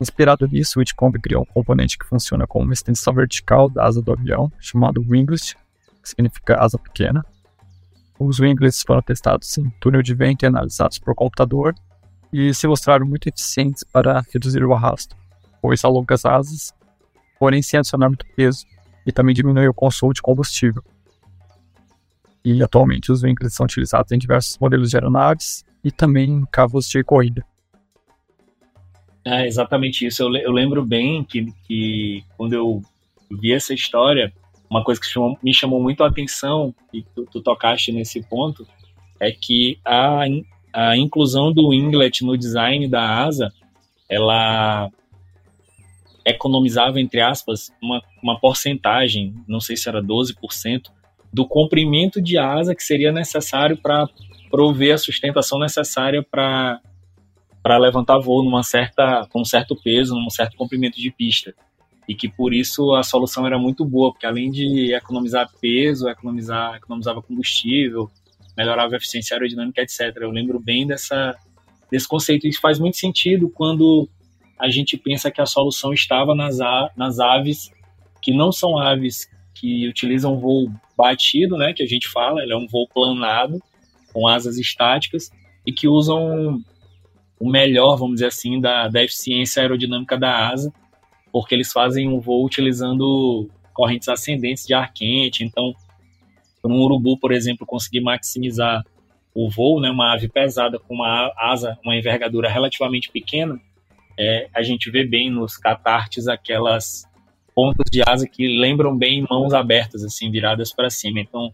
Inspirado 0.00 0.46
nisso, 0.46 0.78
o 0.78 0.80
Whitcomb 0.80 1.18
criou 1.20 1.42
um 1.42 1.52
componente 1.52 1.98
que 1.98 2.06
funciona 2.06 2.46
como 2.46 2.64
uma 2.64 2.74
extensão 2.74 3.12
vertical 3.12 3.68
da 3.68 3.84
asa 3.84 4.00
do 4.00 4.12
avião, 4.12 4.50
chamado 4.58 5.02
wingless, 5.02 5.54
que 6.02 6.08
significa 6.08 6.62
asa 6.62 6.78
pequena. 6.78 7.24
Os 8.18 8.38
winglets 8.38 8.82
foram 8.86 9.02
testados 9.02 9.56
em 9.58 9.68
túnel 9.80 10.02
de 10.02 10.14
vento 10.14 10.44
e 10.44 10.46
analisados 10.46 10.98
por 10.98 11.14
computador 11.14 11.74
e 12.32 12.52
se 12.54 12.66
mostraram 12.66 13.06
muito 13.06 13.28
eficientes 13.28 13.84
para 13.84 14.24
reduzir 14.32 14.64
o 14.64 14.72
arrasto, 14.72 15.16
pois 15.60 15.84
alonga 15.84 16.14
as 16.14 16.24
asas, 16.24 16.74
porém 17.38 17.62
sem 17.62 17.78
adicionar 17.78 18.08
muito 18.08 18.26
peso, 18.36 18.64
e 19.06 19.12
também 19.12 19.34
diminui 19.34 19.66
o 19.66 19.74
consumo 19.74 20.12
de 20.12 20.20
combustível 20.20 20.82
e 22.44 22.62
atualmente 22.62 23.12
os 23.12 23.20
veículos 23.20 23.54
são 23.54 23.64
utilizados 23.64 24.10
em 24.12 24.18
diversos 24.18 24.58
modelos 24.58 24.90
de 24.90 24.96
aeronaves 24.96 25.64
e 25.84 25.90
também 25.90 26.30
em 26.30 26.46
carros 26.46 26.88
de 26.88 27.02
corrida. 27.04 27.44
É 29.30 29.46
exatamente 29.46 30.06
isso. 30.06 30.22
Eu, 30.22 30.34
eu 30.36 30.52
lembro 30.52 30.84
bem 30.84 31.22
que, 31.22 31.52
que, 31.66 32.24
quando 32.36 32.54
eu 32.54 32.82
vi 33.30 33.52
essa 33.52 33.74
história, 33.74 34.32
uma 34.70 34.82
coisa 34.82 34.98
que 35.00 35.06
chamou, 35.06 35.38
me 35.42 35.52
chamou 35.52 35.82
muito 35.82 36.02
a 36.02 36.08
atenção, 36.08 36.74
e 36.92 37.02
tu, 37.02 37.26
tu, 37.30 37.42
tocaste 37.42 37.92
nesse 37.92 38.22
ponto, 38.22 38.66
é 39.20 39.30
que 39.30 39.78
a, 39.84 40.22
a 40.72 40.96
inclusão 40.96 41.52
do 41.52 41.68
Winglet 41.68 42.24
no 42.24 42.38
design 42.38 42.88
da 42.88 43.22
asa, 43.22 43.52
ela 44.08 44.90
economizava, 46.24 46.98
entre 46.98 47.20
aspas, 47.20 47.70
uma, 47.82 48.02
uma 48.22 48.40
porcentagem, 48.40 49.34
não 49.46 49.60
sei 49.60 49.76
se 49.76 49.88
era 49.88 50.02
12%, 50.02 50.90
do 51.30 51.46
comprimento 51.46 52.22
de 52.22 52.38
asa 52.38 52.74
que 52.74 52.82
seria 52.82 53.12
necessário 53.12 53.76
para 53.76 54.08
prover 54.50 54.94
a 54.94 54.98
sustentação 54.98 55.58
necessária 55.58 56.22
para 56.22 56.80
para 57.62 57.78
levantar 57.78 58.18
voo 58.18 58.42
numa 58.42 58.62
certa 58.62 59.26
com 59.30 59.40
um 59.40 59.44
certo 59.44 59.76
peso, 59.76 60.14
num 60.14 60.30
certo 60.30 60.56
comprimento 60.56 61.00
de 61.00 61.10
pista. 61.10 61.54
E 62.08 62.14
que 62.14 62.28
por 62.28 62.54
isso 62.54 62.94
a 62.94 63.02
solução 63.02 63.46
era 63.46 63.58
muito 63.58 63.84
boa, 63.84 64.12
porque 64.12 64.26
além 64.26 64.50
de 64.50 64.94
economizar 64.94 65.48
peso, 65.60 66.08
economizar, 66.08 66.76
economizava 66.76 67.20
combustível, 67.20 68.10
melhorava 68.56 68.94
a 68.94 68.96
eficiência 68.96 69.34
aerodinâmica, 69.34 69.82
etc. 69.82 70.16
Eu 70.20 70.30
lembro 70.30 70.58
bem 70.58 70.86
dessa, 70.86 71.36
desse 71.90 72.08
conceito. 72.08 72.46
Isso 72.46 72.60
faz 72.60 72.78
muito 72.78 72.96
sentido 72.96 73.50
quando 73.50 74.08
a 74.58 74.68
gente 74.68 74.96
pensa 74.96 75.30
que 75.30 75.40
a 75.40 75.46
solução 75.46 75.92
estava 75.92 76.34
nas, 76.34 76.60
a, 76.60 76.90
nas 76.96 77.20
aves 77.20 77.70
que 78.20 78.32
não 78.32 78.50
são 78.50 78.78
aves 78.78 79.28
que 79.54 79.88
utilizam 79.88 80.38
voo 80.38 80.70
batido, 80.96 81.56
né, 81.56 81.72
que 81.72 81.82
a 81.82 81.86
gente 81.86 82.08
fala, 82.08 82.42
ele 82.42 82.52
é 82.52 82.56
um 82.56 82.66
voo 82.66 82.88
planado, 82.88 83.62
com 84.12 84.26
asas 84.26 84.58
estáticas, 84.58 85.30
e 85.66 85.72
que 85.72 85.86
usam 85.86 86.60
o 87.40 87.48
melhor, 87.48 87.96
vamos 87.96 88.14
dizer 88.14 88.26
assim, 88.26 88.60
da, 88.60 88.88
da 88.88 89.02
eficiência 89.02 89.62
aerodinâmica 89.62 90.18
da 90.18 90.48
asa, 90.48 90.72
porque 91.32 91.54
eles 91.54 91.72
fazem 91.72 92.08
um 92.08 92.20
voo 92.20 92.44
utilizando 92.44 93.48
correntes 93.72 94.08
ascendentes 94.08 94.66
de 94.66 94.74
ar 94.74 94.92
quente. 94.92 95.44
Então, 95.44 95.74
para 96.60 96.70
um 96.70 96.80
urubu, 96.80 97.18
por 97.18 97.32
exemplo, 97.32 97.66
conseguir 97.66 98.00
maximizar 98.00 98.84
o 99.34 99.48
voo, 99.48 99.80
né, 99.80 99.90
uma 99.90 100.14
ave 100.14 100.28
pesada 100.28 100.78
com 100.78 100.94
uma 100.94 101.32
asa, 101.36 101.78
uma 101.84 101.96
envergadura 101.96 102.48
relativamente 102.48 103.10
pequena, 103.10 103.60
é, 104.18 104.48
a 104.52 104.62
gente 104.62 104.90
vê 104.90 105.04
bem 105.04 105.30
nos 105.30 105.56
catartes 105.56 106.26
aquelas 106.26 107.06
pontas 107.54 107.88
de 107.90 108.02
asa 108.04 108.28
que 108.28 108.48
lembram 108.48 108.96
bem 108.96 109.24
mãos 109.30 109.54
abertas, 109.54 110.02
assim, 110.02 110.30
viradas 110.30 110.72
para 110.72 110.90
cima. 110.90 111.20
Então, 111.20 111.52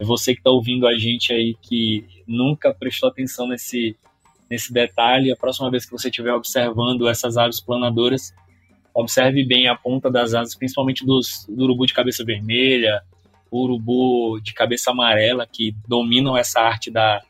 você 0.00 0.34
que 0.34 0.40
está 0.40 0.50
ouvindo 0.50 0.88
a 0.88 0.98
gente 0.98 1.32
aí 1.32 1.54
que 1.62 2.04
nunca 2.26 2.74
prestou 2.74 3.08
atenção 3.08 3.46
nesse, 3.46 3.96
nesse 4.50 4.72
detalhe, 4.72 5.30
a 5.30 5.36
próxima 5.36 5.70
vez 5.70 5.84
que 5.84 5.92
você 5.92 6.08
estiver 6.08 6.32
observando 6.32 7.08
essas 7.08 7.36
aves 7.36 7.60
planadoras, 7.60 8.34
observe 8.92 9.44
bem 9.44 9.68
a 9.68 9.76
ponta 9.76 10.10
das 10.10 10.34
asas, 10.34 10.54
principalmente 10.54 11.06
dos, 11.06 11.46
do 11.48 11.64
urubu 11.64 11.86
de 11.86 11.94
cabeça 11.94 12.24
vermelha, 12.24 13.02
urubu 13.50 14.40
de 14.40 14.52
cabeça 14.52 14.90
amarela, 14.90 15.46
que 15.46 15.74
dominam 15.86 16.36
essa 16.36 16.60
arte 16.60 16.90
da, 16.90 17.22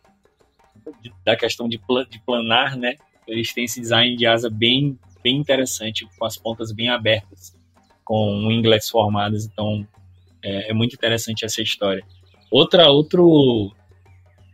da 1.25 1.37
questão 1.37 1.69
de, 1.69 1.79
de 2.09 2.19
planar, 2.21 2.77
né? 2.77 2.97
Eles 3.27 3.53
têm 3.53 3.65
esse 3.65 3.81
design 3.81 4.17
de 4.17 4.27
asa 4.27 4.49
bem, 4.51 4.99
bem 5.23 5.37
interessante, 5.37 6.09
com 6.19 6.25
as 6.25 6.37
pontas 6.37 6.73
bem 6.73 6.89
abertas 6.89 7.61
com 8.11 8.49
winglets 8.49 8.91
formadas, 8.91 9.45
então 9.45 9.87
é, 10.43 10.73
é, 10.73 10.75
muito 10.75 10.95
interessante 10.95 11.45
essa 11.45 11.63
história. 11.63 12.03
Outra, 12.51 12.91
outro, 12.91 13.73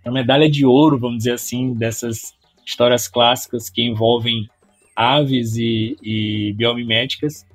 uma 0.05 0.12
medalha 0.12 0.50
de 0.50 0.66
ouro, 0.66 0.98
vamos 0.98 1.16
dizer 1.16 1.33
assim, 1.33 1.72
dessas 1.72 2.36
histórias 2.66 3.07
clássicas 3.07 3.70
que 3.70 3.83
envolvem 3.83 4.48
aves 4.94 5.57
e, 5.57 5.96
e 6.02 6.52
biomiméticas, 6.55 7.46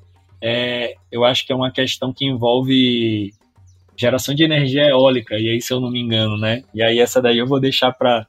é, 0.41 0.95
eu 1.12 1.26
acho 1.26 1.45
que 1.45 1.52
é 1.52 1.56
uma 1.56 1.71
questão 1.71 2.13
que 2.13 2.26
envolve 2.26 3.34
geração 3.95 4.34
de 4.34 4.43
energia 4.43 4.88
eólica, 4.88 5.38
e 5.38 5.50
aí 5.50 5.62
se 5.62 5.74
eu 5.74 5.80
não 5.80 5.91
me 5.91 6.00
engano, 6.00 6.38
né? 6.38 6.63
E 6.74 6.82
aí 6.82 7.00
essa 7.00 7.21
daí 7.21 7.38
eu 7.38 7.45
vou 7.45 7.60
deixar 7.60 7.91
para 7.91 8.26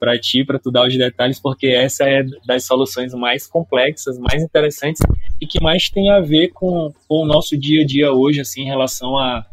para 0.00 0.18
ti, 0.18 0.44
para 0.44 0.58
tu 0.58 0.70
dar 0.70 0.86
os 0.86 0.94
detalhes, 0.94 1.40
porque 1.40 1.68
essa 1.68 2.04
é 2.04 2.22
das 2.44 2.66
soluções 2.66 3.14
mais 3.14 3.46
complexas, 3.46 4.18
mais 4.18 4.42
interessantes 4.42 5.00
e 5.40 5.46
que 5.46 5.62
mais 5.62 5.88
tem 5.88 6.10
a 6.10 6.20
ver 6.20 6.48
com, 6.48 6.92
com 7.08 7.22
o 7.22 7.24
nosso 7.24 7.56
dia 7.56 7.82
a 7.82 7.86
dia 7.86 8.12
hoje, 8.12 8.40
assim, 8.40 8.62
em 8.62 8.66
relação 8.66 9.16
à 9.16 9.46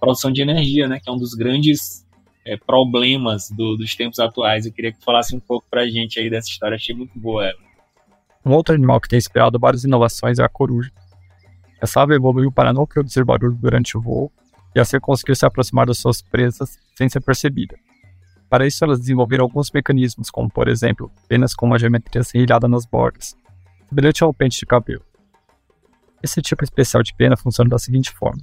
produção 0.00 0.32
de 0.32 0.40
energia, 0.40 0.88
né, 0.88 0.98
que 0.98 1.10
é 1.10 1.12
um 1.12 1.18
dos 1.18 1.34
grandes 1.34 2.01
é, 2.44 2.56
problemas 2.56 3.50
do, 3.50 3.76
dos 3.76 3.94
tempos 3.94 4.18
atuais. 4.18 4.66
Eu 4.66 4.72
queria 4.72 4.92
que 4.92 5.04
falasse 5.04 5.34
um 5.34 5.40
pouco 5.40 5.66
para 5.70 5.82
a 5.82 5.88
gente 5.88 6.18
aí 6.18 6.28
dessa 6.28 6.48
história, 6.48 6.76
achei 6.76 6.94
muito 6.94 7.18
boa 7.18 7.44
ela. 7.44 7.58
Um 8.44 8.52
outro 8.52 8.74
animal 8.74 9.00
que 9.00 9.08
tem 9.08 9.18
inspirado 9.18 9.58
várias 9.58 9.84
inovações 9.84 10.38
é 10.38 10.44
a 10.44 10.48
coruja. 10.48 10.90
Essa 11.80 12.02
ave 12.02 12.14
evoluiu 12.14 12.50
para 12.50 12.72
não 12.72 12.86
produzir 12.86 13.24
barulho 13.24 13.56
durante 13.56 13.96
o 13.96 14.00
voo 14.00 14.32
e 14.74 14.80
assim 14.80 14.98
conseguir 14.98 15.36
se 15.36 15.46
aproximar 15.46 15.86
das 15.86 15.98
suas 15.98 16.22
presas 16.22 16.78
sem 16.96 17.08
ser 17.08 17.20
percebida. 17.20 17.76
Para 18.48 18.66
isso, 18.66 18.84
elas 18.84 19.00
desenvolveram 19.00 19.44
alguns 19.44 19.70
mecanismos, 19.70 20.30
como, 20.30 20.50
por 20.50 20.68
exemplo, 20.68 21.10
penas 21.26 21.54
com 21.54 21.66
uma 21.66 21.78
geometria 21.78 22.22
serrilhada 22.22 22.68
nas 22.68 22.84
bordas, 22.84 23.34
semelhante 23.88 24.22
ao 24.22 24.34
pente 24.34 24.58
de 24.58 24.66
cabelo. 24.66 25.02
Esse 26.22 26.42
tipo 26.42 26.62
especial 26.62 27.02
de 27.02 27.14
pena 27.14 27.36
funciona 27.36 27.70
da 27.70 27.78
seguinte 27.78 28.12
forma. 28.12 28.42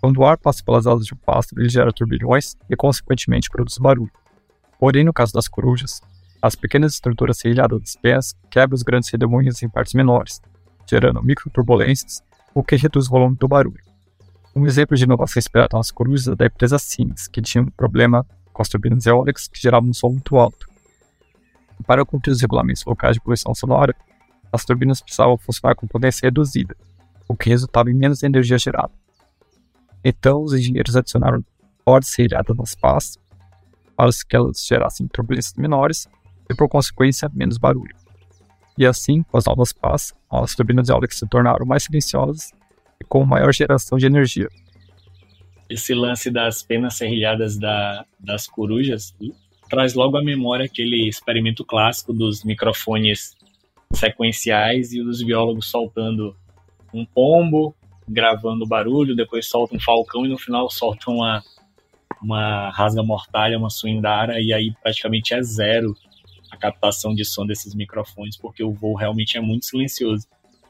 Quando 0.00 0.18
o 0.18 0.24
ar 0.24 0.38
passa 0.38 0.62
pelas 0.62 0.86
asas 0.86 1.06
de 1.06 1.14
um 1.14 1.16
pássaro, 1.16 1.60
ele 1.60 1.68
gera 1.68 1.92
turbilhões 1.92 2.56
e, 2.70 2.76
consequentemente, 2.76 3.50
produz 3.50 3.78
barulho. 3.78 4.12
Porém, 4.78 5.04
no 5.04 5.12
caso 5.12 5.32
das 5.32 5.48
corujas, 5.48 6.00
as 6.40 6.54
pequenas 6.54 6.94
estruturas 6.94 7.38
serrilhadas 7.38 7.80
das 7.80 7.96
penas 7.96 8.36
quebram 8.48 8.76
os 8.76 8.82
grandes 8.82 9.10
redemoinhos 9.10 9.60
em 9.62 9.68
partes 9.68 9.94
menores, 9.94 10.40
gerando 10.88 11.22
microturbulências, 11.22 12.22
o 12.54 12.62
que 12.62 12.76
reduz 12.76 13.06
o 13.06 13.10
volume 13.10 13.36
do 13.36 13.48
barulho. 13.48 13.82
Um 14.54 14.66
exemplo 14.66 14.96
de 14.96 15.04
inovação 15.04 15.40
inspirada 15.40 15.76
nas 15.76 15.90
corujas 15.90 16.28
é 16.28 16.36
da 16.36 16.46
empresa 16.46 16.78
Siemens, 16.78 17.26
que 17.26 17.42
tinha 17.42 17.62
um 17.62 17.70
problema 17.70 18.24
com 18.52 18.62
as 18.62 18.68
turbinas 18.68 19.04
eólicas 19.06 19.48
que 19.48 19.60
geravam 19.60 19.90
um 19.90 19.94
som 19.94 20.10
muito 20.10 20.36
alto. 20.36 20.68
Para 21.86 22.04
cumprir 22.04 22.32
os 22.32 22.40
regulamentos 22.40 22.84
locais 22.84 23.14
de 23.14 23.20
poluição 23.20 23.54
sonora, 23.54 23.94
as 24.52 24.64
turbinas 24.64 25.00
precisavam 25.00 25.36
funcionar 25.36 25.74
com 25.74 25.86
potência 25.86 26.26
reduzida, 26.26 26.76
o 27.28 27.36
que 27.36 27.50
resultava 27.50 27.90
em 27.90 27.94
menos 27.94 28.22
energia 28.22 28.58
gerada. 28.58 28.92
Então, 30.04 30.42
os 30.42 30.52
engenheiros 30.52 30.96
adicionaram 30.96 31.44
cordas 31.84 32.10
serrilhadas 32.10 32.56
nas 32.56 32.74
pás 32.74 33.18
para 33.96 34.10
que 34.28 34.36
elas 34.36 34.64
gerassem 34.64 35.08
turbulências 35.08 35.54
menores 35.54 36.06
e, 36.48 36.54
por 36.54 36.68
consequência, 36.68 37.30
menos 37.34 37.58
barulho. 37.58 37.96
E 38.76 38.86
assim, 38.86 39.22
com 39.24 39.36
as 39.36 39.44
novas 39.44 39.72
pás, 39.72 40.14
as 40.30 40.54
turbinas 40.54 40.88
eólicas 40.88 41.18
se 41.18 41.26
tornaram 41.26 41.66
mais 41.66 41.82
silenciosas 41.84 42.52
e 43.00 43.04
com 43.04 43.24
maior 43.24 43.52
geração 43.52 43.98
de 43.98 44.06
energia, 44.06 44.48
esse 45.68 45.94
lance 45.94 46.30
das 46.30 46.62
penas 46.62 46.94
serrilhadas 46.94 47.58
da, 47.58 48.06
das 48.18 48.46
corujas 48.46 49.14
traz 49.68 49.94
logo 49.94 50.16
à 50.16 50.24
memória 50.24 50.64
aquele 50.64 51.06
experimento 51.06 51.62
clássico 51.64 52.12
dos 52.12 52.42
microfones 52.42 53.36
sequenciais 53.92 54.92
e 54.94 55.00
os 55.02 55.22
biólogos 55.22 55.68
soltando 55.68 56.34
um 56.92 57.04
pombo, 57.04 57.74
gravando 58.08 58.66
barulho, 58.66 59.14
depois 59.14 59.46
soltam 59.46 59.76
um 59.76 59.80
falcão 59.80 60.24
e 60.24 60.28
no 60.28 60.38
final 60.38 60.70
soltam 60.70 61.16
uma, 61.16 61.42
uma 62.22 62.70
rasga 62.70 63.02
mortalha, 63.02 63.58
uma 63.58 63.70
suindara, 63.70 64.40
e 64.40 64.52
aí 64.52 64.72
praticamente 64.82 65.34
é 65.34 65.42
zero 65.42 65.94
a 66.50 66.56
captação 66.56 67.14
de 67.14 67.24
som 67.24 67.46
desses 67.46 67.74
microfones, 67.74 68.36
porque 68.36 68.64
o 68.64 68.72
voo 68.72 68.94
realmente 68.94 69.36
é 69.36 69.40
muito 69.40 69.66
silencioso. 69.66 70.26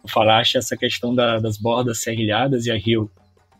Falaste 0.07 0.57
essa 0.57 0.77
questão 0.77 1.15
da, 1.15 1.39
das 1.39 1.57
bordas 1.57 2.01
serrilhadas 2.01 2.67
e 2.67 2.71
a 2.71 2.77
Rio. 2.77 3.11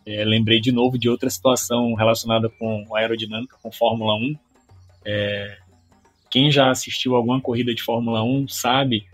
É, 0.07 0.25
lembrei 0.25 0.61
de 0.61 0.73
novo 0.73 0.99
de 0.99 1.09
outra 1.09 1.29
situação 1.29 1.95
relacionada 1.95 2.49
com 2.49 2.85
aerodinâmica, 2.97 3.57
com 3.63 3.71
Fórmula 3.71 4.15
1. 4.15 4.39
É, 5.05 5.59
quem 6.31 6.51
já 6.51 6.71
assistiu 6.71 7.15
alguma 7.15 7.41
corrida 7.41 7.75
de 7.75 7.83
Fórmula 7.83 8.23
1 8.23 8.49
sabe 8.49 9.07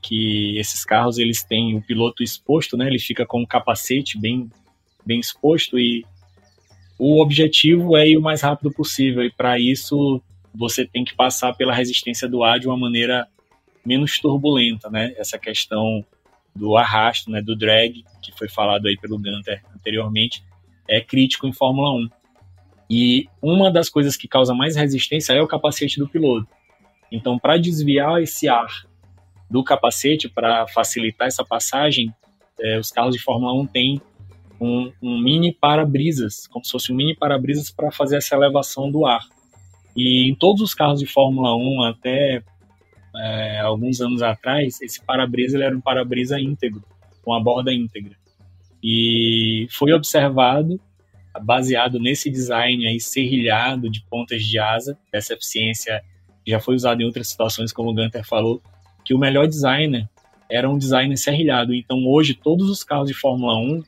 que 0.00 0.58
esses 0.58 0.84
carros 0.84 1.18
eles 1.18 1.42
têm 1.42 1.76
o 1.76 1.82
piloto 1.82 2.22
exposto, 2.22 2.76
né? 2.76 2.86
Ele 2.86 2.98
fica 2.98 3.26
com 3.26 3.42
o 3.42 3.46
capacete 3.46 4.18
bem 4.18 4.50
bem 5.04 5.18
exposto 5.18 5.78
e 5.78 6.04
o 6.98 7.22
objetivo 7.22 7.96
é 7.96 8.06
ir 8.06 8.18
o 8.18 8.22
mais 8.22 8.42
rápido 8.42 8.70
possível 8.70 9.24
e 9.24 9.30
para 9.30 9.58
isso 9.58 10.22
você 10.54 10.86
tem 10.86 11.04
que 11.04 11.14
passar 11.14 11.54
pela 11.54 11.74
resistência 11.74 12.28
do 12.28 12.44
ar 12.44 12.58
de 12.58 12.66
uma 12.66 12.76
maneira 12.76 13.26
menos 13.84 14.18
turbulenta, 14.18 14.90
né? 14.90 15.14
Essa 15.16 15.38
questão 15.38 16.04
do 16.54 16.76
arrasto, 16.76 17.30
né, 17.30 17.40
do 17.40 17.56
drag, 17.56 18.04
que 18.20 18.32
foi 18.36 18.48
falado 18.48 18.86
aí 18.86 18.96
pelo 18.98 19.16
Gunter 19.16 19.62
anteriormente, 19.74 20.44
é 20.88 21.00
crítico 21.00 21.46
em 21.46 21.52
Fórmula 21.52 21.92
1. 21.92 22.08
E 22.90 23.28
uma 23.40 23.70
das 23.70 23.88
coisas 23.88 24.16
que 24.16 24.26
causa 24.26 24.52
mais 24.52 24.74
resistência 24.74 25.32
é 25.32 25.40
o 25.40 25.46
capacete 25.46 25.98
do 25.98 26.08
piloto. 26.08 26.48
Então, 27.10 27.38
para 27.38 27.56
desviar 27.56 28.20
esse 28.20 28.48
ar 28.48 28.84
do 29.50 29.64
capacete, 29.64 30.28
para 30.28 30.66
facilitar 30.68 31.26
essa 31.26 31.44
passagem, 31.44 32.14
é, 32.60 32.78
os 32.78 32.90
carros 32.90 33.14
de 33.16 33.22
Fórmula 33.22 33.52
1 33.60 33.66
têm 33.66 34.00
um, 34.60 34.92
um 35.02 35.18
mini 35.18 35.52
para-brisas, 35.52 36.46
como 36.46 36.64
se 36.64 36.70
fosse 36.70 36.92
um 36.92 36.96
mini 36.96 37.16
para-brisas 37.16 37.70
para 37.70 37.90
fazer 37.90 38.18
essa 38.18 38.36
elevação 38.36 38.90
do 38.90 39.06
ar. 39.06 39.26
E 39.96 40.30
em 40.30 40.34
todos 40.34 40.62
os 40.62 40.74
carros 40.74 41.00
de 41.00 41.06
Fórmula 41.06 41.56
1, 41.56 41.82
até 41.84 42.42
é, 43.16 43.60
alguns 43.60 44.00
anos 44.00 44.22
atrás, 44.22 44.80
esse 44.80 45.02
para-brisa 45.04 45.62
era 45.62 45.76
um 45.76 45.80
para-brisa 45.80 46.38
íntegro, 46.38 46.84
com 47.22 47.34
a 47.34 47.40
borda 47.40 47.72
íntegra. 47.72 48.14
E 48.82 49.66
foi 49.70 49.92
observado, 49.92 50.80
baseado 51.42 51.98
nesse 51.98 52.30
design 52.30 52.86
aí 52.86 53.00
serrilhado 53.00 53.90
de 53.90 54.02
pontas 54.08 54.44
de 54.44 54.58
asa, 54.58 54.96
essa 55.12 55.34
eficiência 55.34 56.02
já 56.46 56.60
foi 56.60 56.74
usada 56.74 57.02
em 57.02 57.06
outras 57.06 57.28
situações, 57.28 57.72
como 57.72 57.90
o 57.90 57.94
Gunter 57.94 58.24
falou, 58.26 58.62
que 59.04 59.14
o 59.14 59.18
melhor 59.18 59.46
designer 59.46 60.08
era 60.50 60.68
um 60.68 60.76
designer 60.76 61.16
serrilhado. 61.16 61.74
Então 61.74 62.06
hoje 62.06 62.34
todos 62.34 62.68
os 62.68 62.82
carros 62.82 63.08
de 63.08 63.14
Fórmula 63.14 63.56
1, 63.56 63.82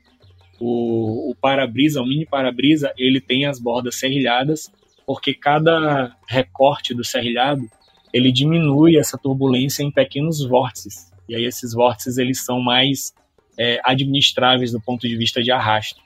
o, 0.61 1.31
o 1.31 1.35
para-brisa, 1.35 2.01
o 2.01 2.07
mini 2.07 2.25
para-brisa, 2.25 2.93
ele 2.97 3.21
tem 3.21 3.47
as 3.47 3.59
bordas 3.59 3.99
serrilhadas, 3.99 4.71
porque 5.05 5.35
cada 5.35 6.17
recorte 6.29 6.95
do 6.95 7.05
serrilhado 7.05 7.69
ele 8.13 8.31
diminui 8.31 8.97
essa 8.97 9.19
turbulência 9.19 9.83
em 9.83 9.91
pequenos 9.91 10.45
vórtices. 10.47 11.11
E 11.29 11.35
aí 11.35 11.45
esses 11.45 11.73
vórtices 11.73 12.19
eles 12.19 12.45
são 12.45 12.61
mais 12.61 13.13
é, 13.59 13.81
administráveis 13.85 14.71
do 14.71 14.81
ponto 14.81 15.09
de 15.09 15.17
vista 15.17 15.43
de 15.43 15.51
arrasto. 15.51 16.01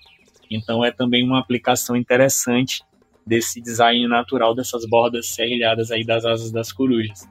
Então 0.50 0.84
é 0.84 0.90
também 0.90 1.24
uma 1.24 1.40
aplicação 1.40 1.96
interessante 1.96 2.82
desse 3.26 3.60
design 3.60 4.06
natural 4.06 4.54
dessas 4.54 4.88
bordas 4.88 5.28
serrilhadas 5.28 5.90
aí 5.90 6.04
das 6.04 6.24
asas 6.24 6.52
das 6.52 6.72
corujas. 6.72 7.28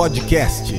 Podcast. 0.00 0.72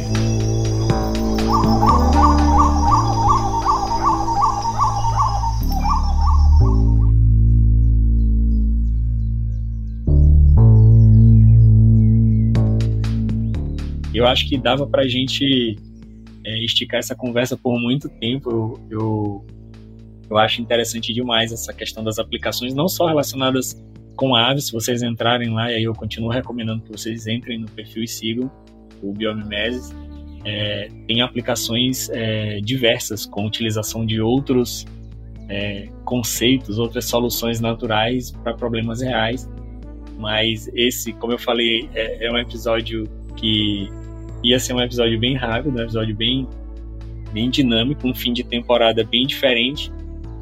Eu 14.12 14.26
acho 14.26 14.50
que 14.50 14.58
dava 14.58 14.88
para 14.88 15.04
a 15.04 15.08
gente 15.08 15.78
é, 16.44 16.66
esticar 16.66 16.98
essa 16.98 17.16
conversa 17.16 17.56
por 17.56 17.80
muito 17.80 18.10
tempo. 18.10 18.50
Eu, 18.50 18.80
eu, 18.90 19.46
eu, 20.32 20.38
acho 20.40 20.64
interessante 20.64 21.14
demais 21.14 21.52
essa 21.52 21.72
questão 21.72 22.04
das 22.04 22.18
aplicações, 22.18 22.74
não 22.74 22.88
só 22.88 23.06
relacionadas 23.06 23.80
com 24.16 24.34
aves. 24.34 24.66
Se 24.66 24.72
vocês 24.72 25.04
entrarem 25.04 25.54
lá, 25.54 25.72
e 25.72 25.76
aí 25.76 25.84
eu 25.84 25.94
continuo 25.94 26.32
recomendando 26.32 26.82
que 26.82 26.92
vocês 26.92 27.28
entrem 27.28 27.60
no 27.60 27.70
perfil 27.70 28.02
e 28.02 28.08
sigam 28.08 28.52
o 29.02 29.14
Biomimesis. 29.14 29.94
É, 30.44 30.90
tem 31.08 31.22
aplicações 31.22 32.10
é, 32.10 32.60
diversas 32.62 33.26
com 33.26 33.46
utilização 33.46 34.06
de 34.06 34.20
outros 34.20 34.86
é, 35.48 35.90
conceitos, 36.06 36.80
outras 36.80 37.06
soluções 37.06 37.60
naturais 37.60 38.32
para 38.32 38.54
problemas 38.54 39.02
reais. 39.02 39.50
Mas 40.18 40.70
esse, 40.74 41.14
como 41.14 41.34
eu 41.34 41.38
falei, 41.38 41.90
é, 41.94 42.26
é 42.26 42.32
um 42.32 42.38
episódio 42.38 43.08
que 43.36 43.90
ia 44.44 44.60
ser 44.60 44.74
um 44.74 44.82
episódio 44.82 45.20
bem 45.20 45.36
rápido, 45.36 45.78
um 45.78 45.82
episódio 45.82 46.16
bem, 46.16 46.48
bem 47.34 47.50
dinâmico, 47.50 48.08
um 48.08 48.14
fim 48.14 48.34
de 48.34 48.44
temporada 48.44 49.04
bem 49.04 49.28
diferente. 49.28 49.92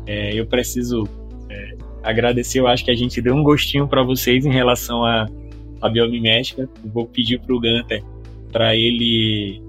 É, 0.06 0.34
eu 0.34 0.46
preciso 0.46 1.08
é, 1.50 1.78
agradecer, 2.04 2.60
eu 2.60 2.68
acho 2.68 2.86
que 2.86 2.92
a 2.92 2.96
gente 2.96 3.22
deu 3.22 3.36
um 3.36 3.44
gostinho 3.44 3.88
para 3.88 4.04
vocês 4.04 4.46
em 4.46 4.52
relação 4.52 5.04
à 5.04 5.90
biomimética. 5.92 6.70
Vou 6.86 7.06
pedir 7.06 7.40
para 7.40 7.56
o 7.56 7.60
Gunter 7.60 8.04
para 8.52 8.76
ele 8.76 9.62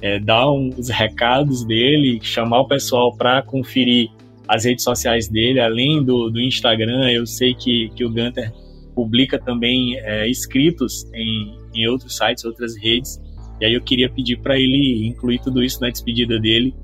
é, 0.00 0.18
dar 0.18 0.50
uns 0.50 0.88
recados 0.88 1.64
dele, 1.64 2.18
chamar 2.22 2.60
o 2.60 2.68
pessoal 2.68 3.16
para 3.16 3.42
conferir 3.42 4.10
as 4.46 4.64
redes 4.64 4.84
sociais 4.84 5.28
dele, 5.28 5.60
além 5.60 6.04
do, 6.04 6.30
do 6.30 6.40
Instagram. 6.40 7.10
Eu 7.10 7.26
sei 7.26 7.54
que, 7.54 7.90
que 7.94 8.04
o 8.04 8.08
Gunter 8.08 8.52
publica 8.94 9.38
também 9.38 9.98
é, 9.98 10.28
escritos 10.28 11.04
em, 11.14 11.56
em 11.74 11.86
outros 11.88 12.16
sites, 12.16 12.44
outras 12.44 12.76
redes. 12.76 13.20
E 13.60 13.64
aí 13.64 13.74
eu 13.74 13.80
queria 13.80 14.08
pedir 14.10 14.38
para 14.40 14.58
ele 14.58 15.06
incluir 15.06 15.40
tudo 15.40 15.62
isso 15.62 15.80
na 15.80 15.90
despedida 15.90 16.38
dele. 16.38 16.74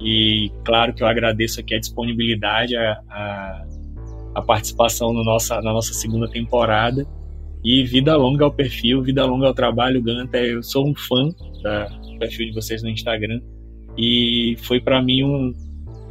E 0.00 0.50
claro 0.64 0.94
que 0.94 1.02
eu 1.02 1.06
agradeço 1.06 1.60
aqui 1.60 1.74
a 1.74 1.78
disponibilidade, 1.78 2.74
a, 2.76 3.00
a, 3.10 3.66
a 4.36 4.42
participação 4.42 5.12
no 5.12 5.22
nossa, 5.24 5.60
na 5.60 5.72
nossa 5.72 5.92
segunda 5.92 6.28
temporada. 6.28 7.06
E 7.62 7.84
vida 7.84 8.16
longa 8.16 8.44
ao 8.44 8.52
perfil, 8.52 9.02
vida 9.02 9.24
longa 9.24 9.46
ao 9.46 9.54
trabalho, 9.54 10.02
Ganta. 10.02 10.38
Eu 10.38 10.62
sou 10.62 10.88
um 10.88 10.94
fã 10.94 11.28
da, 11.62 11.86
do 11.86 12.18
perfil 12.18 12.46
de 12.46 12.54
vocês 12.54 12.82
no 12.82 12.88
Instagram. 12.88 13.40
E 13.98 14.56
foi 14.62 14.80
para 14.80 15.02
mim 15.02 15.24
um, 15.24 15.52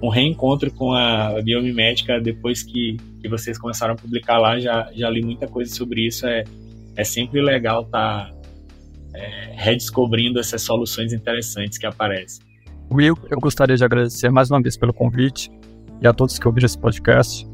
um 0.03 0.09
reencontro 0.09 0.71
com 0.71 0.93
a 0.93 1.41
biomimética 1.41 2.19
depois 2.19 2.61
que, 2.61 2.97
que 3.21 3.27
vocês 3.27 3.57
começaram 3.57 3.93
a 3.93 3.97
publicar 3.97 4.37
lá. 4.37 4.59
Já, 4.59 4.91
já 4.93 5.09
li 5.09 5.23
muita 5.23 5.47
coisa 5.47 5.73
sobre 5.73 6.05
isso. 6.05 6.27
É, 6.27 6.43
é 6.95 7.03
sempre 7.03 7.41
legal 7.41 7.81
estar 7.81 8.29
tá 8.29 8.39
é, 9.15 9.53
redescobrindo 9.55 10.39
essas 10.39 10.61
soluções 10.61 11.13
interessantes 11.13 11.79
que 11.79 11.85
aparecem. 11.87 12.45
Will, 12.91 13.17
eu 13.29 13.39
gostaria 13.39 13.75
de 13.75 13.83
agradecer 13.83 14.29
mais 14.29 14.51
uma 14.51 14.61
vez 14.61 14.77
pelo 14.77 14.93
convite 14.93 15.49
e 16.01 16.07
a 16.07 16.13
todos 16.13 16.37
que 16.37 16.47
ouviram 16.47 16.65
esse 16.65 16.77
podcast. 16.77 17.48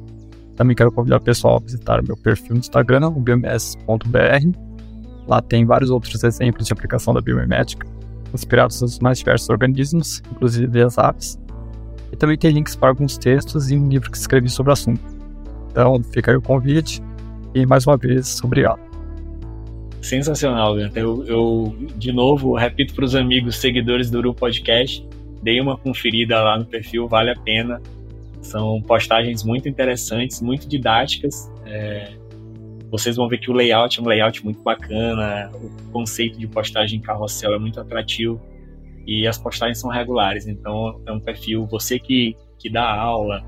Também 0.55 0.75
quero 0.75 0.91
convidar 0.91 1.17
o 1.17 1.21
pessoal 1.21 1.57
a 1.57 1.59
visitar 1.59 2.01
meu 2.01 2.15
perfil 2.15 2.53
no 2.53 2.59
Instagram, 2.59 3.07
o 3.09 3.19
bioms.br. 3.19 4.57
Lá 5.27 5.41
tem 5.41 5.65
vários 5.65 5.89
outros 5.89 6.23
exemplos 6.23 6.67
de 6.67 6.73
aplicação 6.73 7.13
da 7.13 7.21
biomimética, 7.21 7.87
inspirados 8.33 8.81
nos 8.81 8.99
mais 8.99 9.17
diversos 9.19 9.49
organismos, 9.49 10.21
inclusive 10.31 10.81
as 10.81 10.97
aves. 10.97 11.39
E 12.11 12.15
também 12.15 12.37
tem 12.37 12.51
links 12.51 12.75
para 12.75 12.89
alguns 12.89 13.17
textos 13.17 13.71
e 13.71 13.75
um 13.75 13.89
livro 13.89 14.09
que 14.11 14.17
escrevi 14.17 14.49
sobre 14.49 14.69
o 14.69 14.73
assunto. 14.73 15.01
Então, 15.71 16.01
fica 16.03 16.31
aí 16.31 16.37
o 16.37 16.41
convite 16.41 17.01
e 17.53 17.65
mais 17.65 17.85
uma 17.87 17.97
vez, 17.97 18.41
obrigado. 18.43 18.79
Sensacional, 20.01 20.75
Ganta. 20.75 20.99
Eu, 20.99 21.25
eu, 21.25 21.75
de 21.95 22.11
novo, 22.11 22.55
repito 22.55 22.93
para 22.93 23.05
os 23.05 23.15
amigos 23.15 23.55
seguidores 23.55 24.11
do 24.11 24.19
Uru 24.19 24.33
Podcast, 24.35 25.05
dei 25.41 25.59
uma 25.59 25.77
conferida 25.77 26.41
lá 26.41 26.59
no 26.59 26.65
perfil, 26.65 27.07
vale 27.07 27.31
a 27.31 27.35
pena. 27.35 27.81
São 28.45 28.81
postagens 28.81 29.43
muito 29.43 29.67
interessantes, 29.67 30.41
muito 30.41 30.67
didáticas. 30.67 31.51
É, 31.65 32.13
vocês 32.89 33.15
vão 33.15 33.27
ver 33.27 33.39
que 33.39 33.49
o 33.49 33.53
layout 33.53 33.99
é 33.99 34.03
um 34.03 34.07
layout 34.07 34.43
muito 34.43 34.61
bacana, 34.61 35.51
o 35.53 35.91
conceito 35.91 36.37
de 36.37 36.47
postagem 36.47 36.99
em 36.99 37.01
carrossel 37.01 37.53
é 37.53 37.59
muito 37.59 37.79
atrativo 37.79 38.39
e 39.05 39.27
as 39.27 39.37
postagens 39.37 39.79
são 39.79 39.89
regulares. 39.89 40.47
Então, 40.47 41.01
é 41.05 41.11
um 41.11 41.19
perfil, 41.19 41.65
você 41.65 41.99
que, 41.99 42.35
que 42.59 42.69
dá 42.69 42.87
aula, 42.87 43.43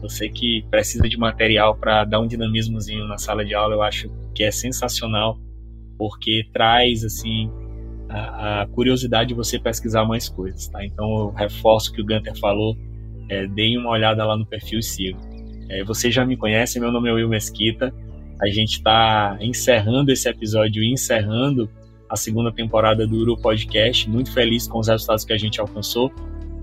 você 0.00 0.28
que 0.28 0.64
precisa 0.70 1.08
de 1.08 1.18
material 1.18 1.76
para 1.76 2.04
dar 2.04 2.20
um 2.20 2.26
dinamismozinho 2.26 3.06
na 3.06 3.18
sala 3.18 3.44
de 3.44 3.54
aula, 3.54 3.74
eu 3.74 3.82
acho 3.82 4.10
que 4.34 4.42
é 4.42 4.50
sensacional 4.50 5.38
porque 5.98 6.48
traz 6.52 7.04
assim 7.04 7.50
a, 8.08 8.62
a, 8.62 8.66
curiosidade 8.68 9.28
de 9.28 9.34
você 9.34 9.58
pesquisar 9.58 10.04
mais 10.04 10.28
coisas, 10.28 10.68
tá? 10.68 10.84
Então 10.84 11.18
eu 11.18 11.30
reforço 11.30 11.90
o 11.90 11.94
que 11.94 12.00
o 12.00 12.06
Gunter 12.06 12.38
falou, 12.38 12.76
é, 13.28 13.46
deem 13.46 13.78
uma 13.78 13.90
olhada 13.90 14.24
lá 14.24 14.36
no 14.36 14.46
perfil 14.46 14.78
e 14.78 14.82
sigam. 14.82 15.20
É, 15.68 15.84
você 15.84 16.10
já 16.10 16.24
me 16.24 16.36
conhece, 16.36 16.80
meu 16.80 16.90
nome 16.90 17.08
é 17.08 17.12
Will 17.12 17.28
Mesquita. 17.28 17.92
A 18.40 18.46
gente 18.46 18.76
está 18.76 19.36
encerrando 19.40 20.10
esse 20.10 20.28
episódio 20.28 20.82
e 20.82 20.92
encerrando 20.92 21.68
a 22.08 22.16
segunda 22.16 22.50
temporada 22.52 23.06
do 23.06 23.16
Uru 23.16 23.36
Podcast. 23.36 24.08
Muito 24.08 24.32
feliz 24.32 24.66
com 24.66 24.78
os 24.78 24.88
resultados 24.88 25.24
que 25.24 25.32
a 25.32 25.38
gente 25.38 25.60
alcançou. 25.60 26.10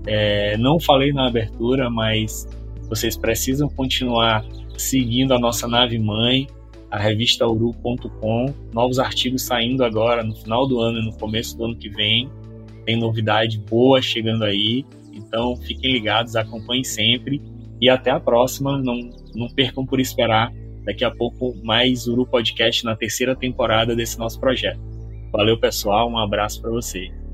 É, 0.06 0.56
não 0.56 0.80
falei 0.80 1.12
na 1.12 1.26
abertura, 1.26 1.88
mas 1.90 2.48
vocês 2.88 3.16
precisam 3.16 3.68
continuar 3.68 4.44
seguindo 4.76 5.32
a 5.34 5.38
nossa 5.38 5.68
nave 5.68 5.98
mãe, 5.98 6.46
a 6.90 6.98
revista 6.98 7.46
uru.com. 7.46 8.54
Novos 8.72 8.98
artigos 8.98 9.42
saindo 9.42 9.84
agora 9.84 10.22
no 10.22 10.34
final 10.34 10.66
do 10.66 10.80
ano 10.80 10.98
e 10.98 11.04
no 11.04 11.12
começo 11.12 11.56
do 11.56 11.66
ano 11.66 11.76
que 11.76 11.88
vem. 11.88 12.30
Tem 12.84 12.96
novidade 12.98 13.58
boa 13.58 14.00
chegando 14.00 14.44
aí. 14.44 14.84
Então 15.26 15.56
fiquem 15.56 15.92
ligados, 15.92 16.36
acompanhem 16.36 16.84
sempre. 16.84 17.42
E 17.80 17.88
até 17.88 18.10
a 18.10 18.20
próxima. 18.20 18.78
Não, 18.78 18.98
não 19.34 19.48
percam 19.48 19.84
por 19.84 20.00
esperar. 20.00 20.52
Daqui 20.84 21.04
a 21.04 21.10
pouco 21.10 21.54
mais 21.64 22.06
Uru 22.06 22.26
Podcast 22.26 22.84
na 22.84 22.94
terceira 22.94 23.34
temporada 23.34 23.94
desse 23.94 24.18
nosso 24.18 24.38
projeto. 24.38 24.80
Valeu, 25.32 25.58
pessoal. 25.58 26.08
Um 26.08 26.18
abraço 26.18 26.62
para 26.62 26.70
vocês. 26.70 27.25